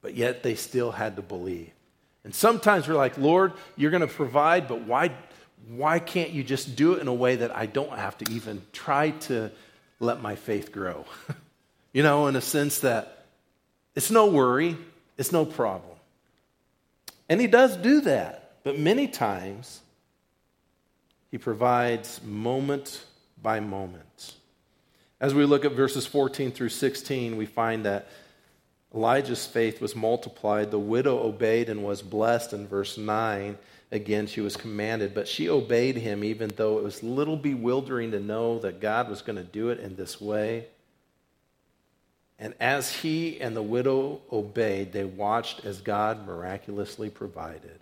But 0.00 0.14
yet 0.14 0.42
they 0.42 0.54
still 0.54 0.90
had 0.90 1.16
to 1.16 1.22
believe. 1.22 1.70
And 2.24 2.34
sometimes 2.34 2.88
we're 2.88 2.94
like, 2.94 3.18
Lord, 3.18 3.52
you're 3.76 3.90
going 3.90 4.00
to 4.00 4.06
provide, 4.06 4.66
but 4.66 4.82
why, 4.84 5.12
why 5.68 5.98
can't 5.98 6.30
you 6.30 6.42
just 6.42 6.74
do 6.74 6.94
it 6.94 7.02
in 7.02 7.08
a 7.08 7.14
way 7.14 7.36
that 7.36 7.54
I 7.54 7.66
don't 7.66 7.92
have 7.92 8.16
to 8.18 8.32
even 8.32 8.62
try 8.72 9.10
to 9.10 9.50
let 10.00 10.22
my 10.22 10.36
faith 10.36 10.72
grow? 10.72 11.04
you 11.92 12.02
know, 12.02 12.28
in 12.28 12.36
a 12.36 12.40
sense 12.40 12.80
that 12.80 13.26
it's 13.94 14.10
no 14.10 14.26
worry, 14.26 14.78
it's 15.18 15.32
no 15.32 15.44
problem. 15.44 15.97
And 17.28 17.40
He 17.40 17.46
does 17.46 17.76
do 17.76 18.00
that, 18.02 18.56
but 18.64 18.78
many 18.78 19.08
times 19.08 19.80
He 21.30 21.38
provides 21.38 22.22
moment 22.22 23.04
by 23.42 23.60
moment. 23.60 24.34
As 25.20 25.34
we 25.34 25.44
look 25.44 25.64
at 25.64 25.72
verses 25.72 26.06
14 26.06 26.52
through 26.52 26.68
16, 26.68 27.36
we 27.36 27.46
find 27.46 27.84
that 27.84 28.08
Elijah's 28.94 29.46
faith 29.46 29.80
was 29.80 29.94
multiplied. 29.94 30.70
The 30.70 30.78
widow 30.78 31.18
obeyed 31.18 31.68
and 31.68 31.82
was 31.82 32.02
blessed. 32.02 32.52
In 32.52 32.66
verse 32.66 32.96
9, 32.96 33.58
again, 33.90 34.26
she 34.26 34.40
was 34.40 34.56
commanded, 34.56 35.14
but 35.14 35.28
she 35.28 35.48
obeyed 35.48 35.96
him, 35.96 36.24
even 36.24 36.52
though 36.56 36.78
it 36.78 36.84
was 36.84 37.02
a 37.02 37.06
little 37.06 37.36
bewildering 37.36 38.12
to 38.12 38.20
know 38.20 38.58
that 38.60 38.80
God 38.80 39.10
was 39.10 39.22
going 39.22 39.36
to 39.36 39.44
do 39.44 39.70
it 39.70 39.80
in 39.80 39.96
this 39.96 40.20
way. 40.20 40.66
And 42.38 42.54
as 42.60 42.92
he 42.92 43.40
and 43.40 43.56
the 43.56 43.62
widow 43.62 44.20
obeyed, 44.30 44.92
they 44.92 45.04
watched 45.04 45.64
as 45.64 45.80
God 45.80 46.24
miraculously 46.26 47.10
provided. 47.10 47.80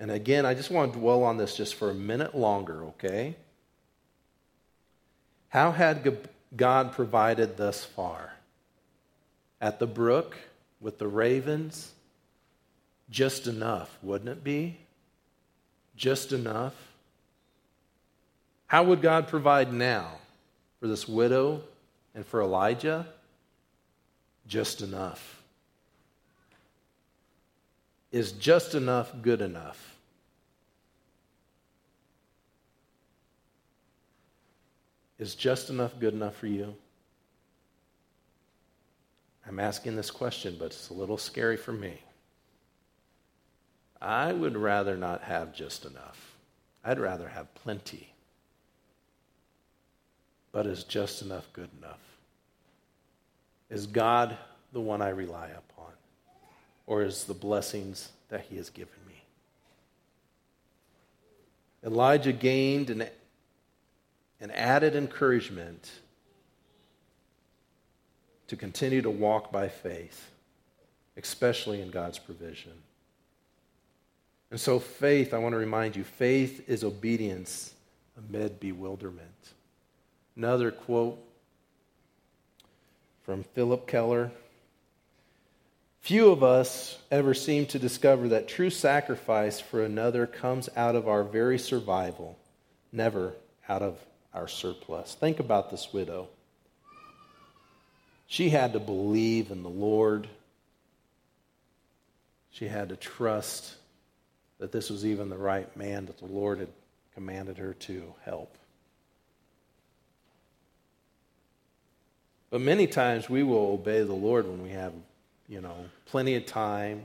And 0.00 0.10
again, 0.10 0.44
I 0.46 0.54
just 0.54 0.70
want 0.70 0.92
to 0.92 0.98
dwell 0.98 1.22
on 1.22 1.36
this 1.36 1.56
just 1.56 1.74
for 1.74 1.90
a 1.90 1.94
minute 1.94 2.34
longer, 2.34 2.84
okay? 2.84 3.36
How 5.50 5.70
had 5.70 6.26
God 6.56 6.92
provided 6.92 7.56
thus 7.56 7.84
far? 7.84 8.32
At 9.60 9.78
the 9.78 9.86
brook 9.86 10.36
with 10.80 10.98
the 10.98 11.06
ravens? 11.06 11.92
Just 13.10 13.46
enough, 13.46 13.96
wouldn't 14.02 14.30
it 14.30 14.42
be? 14.42 14.78
Just 15.96 16.32
enough. 16.32 16.74
How 18.66 18.84
would 18.84 19.02
God 19.02 19.28
provide 19.28 19.72
now 19.72 20.12
for 20.80 20.86
this 20.86 21.06
widow 21.06 21.62
and 22.14 22.24
for 22.24 22.40
Elijah? 22.40 23.06
Just 24.50 24.82
enough. 24.82 25.40
Is 28.10 28.32
just 28.32 28.74
enough 28.74 29.12
good 29.22 29.42
enough? 29.42 29.96
Is 35.20 35.36
just 35.36 35.70
enough 35.70 35.92
good 36.00 36.14
enough 36.14 36.34
for 36.34 36.48
you? 36.48 36.74
I'm 39.46 39.60
asking 39.60 39.94
this 39.94 40.10
question, 40.10 40.56
but 40.58 40.66
it's 40.66 40.88
a 40.88 40.94
little 40.94 41.16
scary 41.16 41.56
for 41.56 41.72
me. 41.72 42.00
I 44.02 44.32
would 44.32 44.56
rather 44.56 44.96
not 44.96 45.22
have 45.22 45.54
just 45.54 45.84
enough. 45.84 46.34
I'd 46.84 46.98
rather 46.98 47.28
have 47.28 47.54
plenty. 47.54 48.12
But 50.50 50.66
is 50.66 50.82
just 50.82 51.22
enough 51.22 51.46
good 51.52 51.70
enough? 51.78 52.09
Is 53.70 53.86
God 53.86 54.36
the 54.72 54.80
one 54.80 55.00
I 55.00 55.10
rely 55.10 55.48
upon? 55.48 55.92
Or 56.86 57.02
is 57.02 57.24
the 57.24 57.34
blessings 57.34 58.10
that 58.28 58.42
He 58.42 58.56
has 58.56 58.68
given 58.68 58.94
me? 59.06 59.22
Elijah 61.84 62.32
gained 62.32 62.90
an 62.90 63.08
and 64.40 64.50
added 64.52 64.96
encouragement 64.96 65.90
to 68.48 68.56
continue 68.56 69.02
to 69.02 69.10
walk 69.10 69.52
by 69.52 69.68
faith, 69.68 70.30
especially 71.16 71.80
in 71.80 71.90
God's 71.90 72.18
provision. 72.18 72.72
And 74.50 74.58
so, 74.58 74.78
faith, 74.78 75.32
I 75.32 75.38
want 75.38 75.52
to 75.52 75.58
remind 75.58 75.94
you, 75.94 76.02
faith 76.02 76.68
is 76.68 76.82
obedience 76.82 77.74
amid 78.16 78.58
bewilderment. 78.58 79.52
Another 80.36 80.70
quote 80.70 81.22
from 83.30 83.44
Philip 83.44 83.86
Keller 83.86 84.32
Few 86.00 86.32
of 86.32 86.42
us 86.42 86.98
ever 87.12 87.32
seem 87.32 87.64
to 87.66 87.78
discover 87.78 88.26
that 88.30 88.48
true 88.48 88.70
sacrifice 88.70 89.60
for 89.60 89.84
another 89.84 90.26
comes 90.26 90.68
out 90.74 90.96
of 90.96 91.06
our 91.06 91.22
very 91.22 91.56
survival, 91.56 92.36
never 92.90 93.34
out 93.68 93.82
of 93.82 94.00
our 94.34 94.48
surplus. 94.48 95.14
Think 95.14 95.38
about 95.38 95.70
this 95.70 95.92
widow. 95.92 96.26
She 98.26 98.48
had 98.48 98.72
to 98.72 98.80
believe 98.80 99.52
in 99.52 99.62
the 99.62 99.68
Lord. 99.68 100.26
She 102.50 102.66
had 102.66 102.88
to 102.88 102.96
trust 102.96 103.76
that 104.58 104.72
this 104.72 104.90
was 104.90 105.06
even 105.06 105.28
the 105.28 105.38
right 105.38 105.76
man 105.76 106.06
that 106.06 106.18
the 106.18 106.26
Lord 106.26 106.58
had 106.58 106.70
commanded 107.14 107.58
her 107.58 107.74
to 107.74 108.12
help. 108.24 108.56
But 112.50 112.60
many 112.60 112.86
times 112.86 113.30
we 113.30 113.42
will 113.42 113.72
obey 113.72 114.02
the 114.02 114.12
Lord 114.12 114.46
when 114.46 114.62
we 114.62 114.70
have, 114.70 114.92
you 115.48 115.60
know, 115.60 115.76
plenty 116.06 116.34
of 116.34 116.46
time 116.46 117.04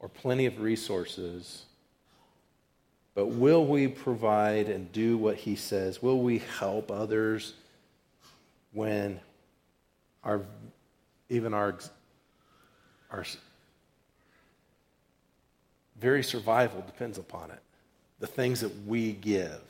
or 0.00 0.08
plenty 0.08 0.46
of 0.46 0.60
resources 0.60 1.64
but 3.14 3.26
will 3.26 3.64
we 3.64 3.86
provide 3.86 4.68
and 4.68 4.90
do 4.90 5.16
what 5.16 5.36
he 5.36 5.54
says? 5.54 6.02
Will 6.02 6.20
we 6.20 6.38
help 6.58 6.90
others 6.90 7.54
when 8.72 9.20
our 10.24 10.40
even 11.28 11.54
our 11.54 11.76
our 13.10 13.24
very 16.00 16.24
survival 16.24 16.82
depends 16.82 17.18
upon 17.18 17.52
it? 17.52 17.60
The 18.18 18.26
things 18.26 18.60
that 18.60 18.84
we 18.84 19.12
give. 19.12 19.60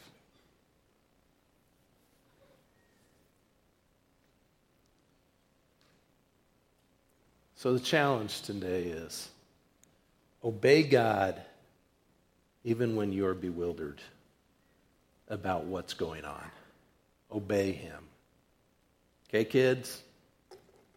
So 7.65 7.73
the 7.73 7.81
challenge 7.81 8.43
today 8.43 8.83
is 8.83 9.27
obey 10.45 10.83
God 10.83 11.41
even 12.63 12.95
when 12.95 13.11
you're 13.11 13.33
bewildered 13.33 14.03
about 15.31 15.65
what's 15.65 15.95
going 15.95 16.27
on. 16.27 16.45
Obey 17.33 17.73
him. 17.73 18.05
Okay, 19.31 19.47
kids? 19.47 20.03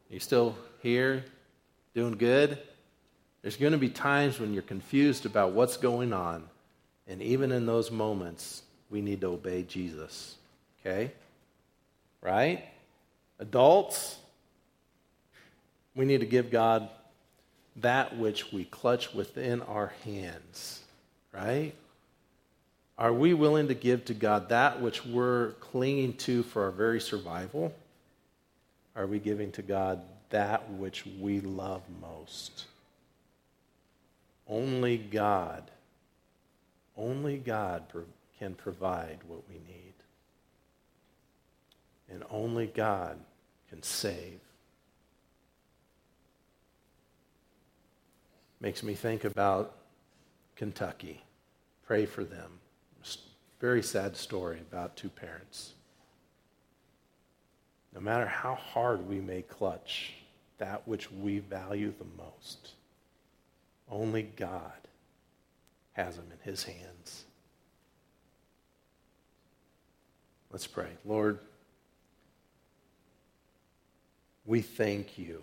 You 0.10 0.20
still 0.20 0.58
here? 0.82 1.24
Doing 1.96 2.18
good? 2.18 2.60
There's 3.42 3.56
going 3.56 3.72
to 3.72 3.78
be 3.78 3.88
times 3.88 4.38
when 4.38 4.52
you're 4.54 4.62
confused 4.62 5.26
about 5.26 5.54
what's 5.54 5.78
going 5.78 6.12
on. 6.12 6.44
And 7.08 7.22
even 7.22 7.54
in 7.54 7.66
those 7.66 7.92
moments, 7.92 8.64
we 8.90 9.00
need 9.00 9.22
to 9.22 9.28
obey 9.28 9.64
Jesus. 9.64 10.36
Okay? 10.82 11.14
Right? 12.20 12.66
Adults, 13.40 14.18
we 15.98 16.06
need 16.06 16.22
to 16.22 16.26
give 16.26 16.50
God 16.50 16.88
that 17.76 18.18
which 18.18 18.54
we 18.54 18.64
clutch 18.64 19.14
within 19.14 19.62
our 19.64 19.92
hands 20.06 20.84
right? 21.38 21.74
Are 22.98 23.14
we 23.14 23.34
willing 23.34 23.68
to 23.68 23.74
give 23.74 24.06
to 24.06 24.14
God 24.14 24.50
that 24.50 24.82
which 24.82 25.06
we're 25.06 25.52
clinging 25.54 26.14
to 26.18 26.44
for 26.44 26.64
our 26.64 26.72
very 26.72 27.00
survival? 27.00 27.74
Are 28.96 29.06
we 29.06 29.20
giving 29.20 29.52
to 29.54 29.62
God 29.62 30.02
that 30.30 30.72
which 30.74 31.06
we 31.20 31.40
love 31.42 31.84
most? 32.02 32.66
Only 34.48 34.98
God, 34.98 35.70
only 36.96 37.38
God 37.38 37.84
can 38.40 38.56
provide 38.56 39.20
what 39.28 39.48
we 39.48 39.56
need. 39.56 39.94
And 42.10 42.24
only 42.32 42.68
God 42.68 43.20
can 43.70 43.84
save. 43.84 44.40
Makes 48.60 48.84
me 48.84 48.96
think 48.96 49.24
about 49.24 49.76
Kentucky. 50.56 51.24
Pray 51.86 52.06
for 52.06 52.24
them. 52.24 52.60
Very 53.60 53.82
sad 53.82 54.16
story 54.16 54.60
about 54.60 54.96
two 54.96 55.10
parents. 55.10 55.74
No 57.94 58.00
matter 58.02 58.28
how 58.28 58.56
hard 58.56 59.08
we 59.08 59.20
may 59.20 59.42
clutch 59.42 60.14
that 60.60 60.88
which 60.88 61.12
we 61.12 61.40
value 61.40 61.94
the 61.98 62.24
most, 62.24 62.74
only 63.90 64.24
God 64.24 64.72
has 65.94 66.16
them 66.16 66.28
in 66.32 66.52
his 66.52 66.64
hands. 66.64 67.24
Let's 70.52 70.68
pray. 70.68 70.90
Lord, 71.04 71.40
we 74.46 74.62
thank 74.62 75.18
you 75.18 75.42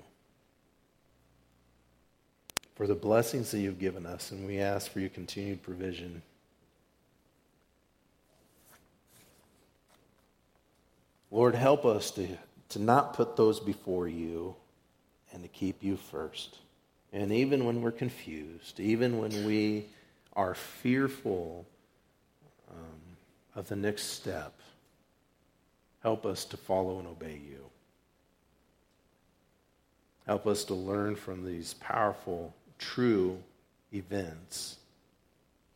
for 2.74 2.86
the 2.86 2.94
blessings 2.94 3.50
that 3.50 3.58
you've 3.58 3.78
given 3.78 4.04
us, 4.04 4.30
and 4.30 4.46
we 4.46 4.58
ask 4.58 4.90
for 4.90 5.00
your 5.00 5.08
continued 5.08 5.62
provision. 5.62 6.22
Lord, 11.30 11.54
help 11.54 11.84
us 11.84 12.10
to, 12.12 12.28
to 12.70 12.78
not 12.78 13.14
put 13.14 13.36
those 13.36 13.60
before 13.60 14.08
you 14.08 14.54
and 15.32 15.42
to 15.42 15.48
keep 15.48 15.82
you 15.82 15.96
first. 15.96 16.58
And 17.12 17.32
even 17.32 17.64
when 17.64 17.80
we're 17.80 17.92
confused, 17.92 18.80
even 18.80 19.18
when 19.18 19.44
we 19.44 19.86
are 20.34 20.54
fearful 20.54 21.64
um, 22.70 23.00
of 23.54 23.68
the 23.68 23.76
next 23.76 24.04
step, 24.04 24.52
help 26.02 26.26
us 26.26 26.44
to 26.46 26.56
follow 26.56 26.98
and 26.98 27.06
obey 27.06 27.40
you. 27.48 27.64
Help 30.26 30.46
us 30.46 30.64
to 30.64 30.74
learn 30.74 31.16
from 31.16 31.44
these 31.44 31.74
powerful, 31.74 32.54
true 32.92 33.38
events 33.92 34.76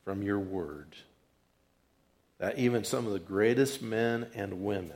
from 0.04 0.22
your 0.22 0.38
word 0.38 0.94
that 2.38 2.58
even 2.58 2.84
some 2.84 3.06
of 3.06 3.12
the 3.12 3.18
greatest 3.18 3.82
men 3.82 4.26
and 4.34 4.64
women 4.64 4.92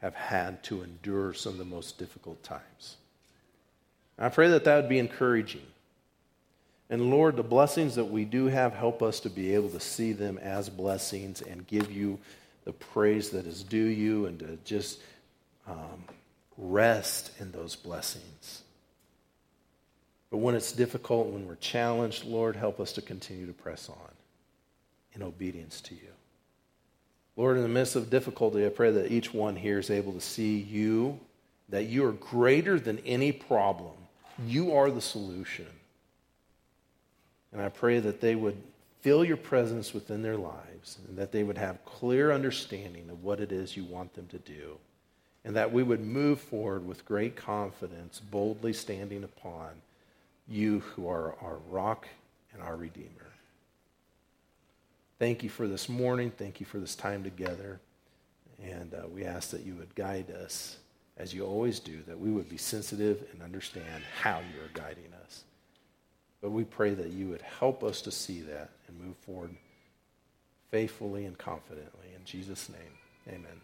have 0.00 0.14
had 0.14 0.62
to 0.64 0.82
endure 0.82 1.32
some 1.32 1.52
of 1.52 1.58
the 1.58 1.64
most 1.64 1.98
difficult 1.98 2.42
times. 2.42 2.96
I 4.18 4.28
pray 4.28 4.48
that 4.48 4.64
that 4.64 4.76
would 4.76 4.88
be 4.88 4.98
encouraging. 4.98 5.66
And 6.90 7.10
Lord, 7.10 7.36
the 7.36 7.42
blessings 7.42 7.94
that 7.96 8.04
we 8.04 8.24
do 8.24 8.46
have, 8.46 8.74
help 8.74 9.02
us 9.02 9.20
to 9.20 9.30
be 9.30 9.54
able 9.54 9.70
to 9.70 9.80
see 9.80 10.12
them 10.12 10.38
as 10.38 10.68
blessings 10.68 11.42
and 11.42 11.66
give 11.66 11.90
you 11.90 12.18
the 12.64 12.72
praise 12.72 13.30
that 13.30 13.46
is 13.46 13.62
due 13.62 13.78
you 13.78 14.26
and 14.26 14.38
to 14.38 14.58
just 14.64 15.00
um, 15.66 16.04
rest 16.56 17.32
in 17.40 17.52
those 17.52 17.74
blessings. 17.76 18.62
But 20.34 20.40
when 20.40 20.56
it's 20.56 20.72
difficult, 20.72 21.28
when 21.28 21.46
we're 21.46 21.54
challenged, 21.54 22.24
Lord, 22.24 22.56
help 22.56 22.80
us 22.80 22.92
to 22.94 23.00
continue 23.00 23.46
to 23.46 23.52
press 23.52 23.88
on 23.88 24.10
in 25.12 25.22
obedience 25.22 25.80
to 25.82 25.94
you. 25.94 26.10
Lord, 27.36 27.56
in 27.56 27.62
the 27.62 27.68
midst 27.68 27.94
of 27.94 28.10
difficulty, 28.10 28.66
I 28.66 28.70
pray 28.70 28.90
that 28.90 29.12
each 29.12 29.32
one 29.32 29.54
here 29.54 29.78
is 29.78 29.90
able 29.90 30.12
to 30.12 30.20
see 30.20 30.58
you, 30.58 31.20
that 31.68 31.84
you 31.84 32.04
are 32.04 32.10
greater 32.10 32.80
than 32.80 32.98
any 33.06 33.30
problem. 33.30 33.92
You 34.44 34.74
are 34.74 34.90
the 34.90 35.00
solution. 35.00 35.68
And 37.52 37.62
I 37.62 37.68
pray 37.68 38.00
that 38.00 38.20
they 38.20 38.34
would 38.34 38.60
feel 39.02 39.24
your 39.24 39.36
presence 39.36 39.94
within 39.94 40.22
their 40.22 40.36
lives 40.36 40.98
and 41.06 41.16
that 41.16 41.30
they 41.30 41.44
would 41.44 41.58
have 41.58 41.84
clear 41.84 42.32
understanding 42.32 43.08
of 43.08 43.22
what 43.22 43.38
it 43.38 43.52
is 43.52 43.76
you 43.76 43.84
want 43.84 44.14
them 44.14 44.26
to 44.32 44.38
do. 44.38 44.78
And 45.44 45.54
that 45.54 45.72
we 45.72 45.84
would 45.84 46.00
move 46.00 46.40
forward 46.40 46.84
with 46.84 47.06
great 47.06 47.36
confidence, 47.36 48.18
boldly 48.18 48.72
standing 48.72 49.22
upon 49.22 49.74
you 50.48 50.80
who 50.80 51.08
are 51.08 51.34
our 51.40 51.58
rock 51.68 52.08
and 52.52 52.62
our 52.62 52.76
Redeemer. 52.76 53.08
Thank 55.18 55.42
you 55.42 55.48
for 55.48 55.66
this 55.66 55.88
morning. 55.88 56.30
Thank 56.30 56.60
you 56.60 56.66
for 56.66 56.78
this 56.78 56.94
time 56.94 57.22
together. 57.24 57.80
And 58.62 58.94
uh, 58.94 59.08
we 59.08 59.24
ask 59.24 59.50
that 59.50 59.64
you 59.64 59.74
would 59.76 59.94
guide 59.94 60.30
us, 60.30 60.76
as 61.16 61.32
you 61.32 61.44
always 61.44 61.80
do, 61.80 62.02
that 62.06 62.18
we 62.18 62.30
would 62.30 62.48
be 62.48 62.56
sensitive 62.56 63.24
and 63.32 63.42
understand 63.42 64.02
how 64.20 64.38
you 64.38 64.60
are 64.64 64.70
guiding 64.74 65.12
us. 65.24 65.44
But 66.40 66.50
we 66.50 66.64
pray 66.64 66.94
that 66.94 67.10
you 67.10 67.28
would 67.28 67.42
help 67.42 67.82
us 67.82 68.02
to 68.02 68.10
see 68.10 68.42
that 68.42 68.70
and 68.86 69.00
move 69.00 69.16
forward 69.16 69.54
faithfully 70.70 71.24
and 71.24 71.38
confidently. 71.38 72.08
In 72.14 72.24
Jesus' 72.24 72.68
name, 72.68 72.98
amen. 73.28 73.63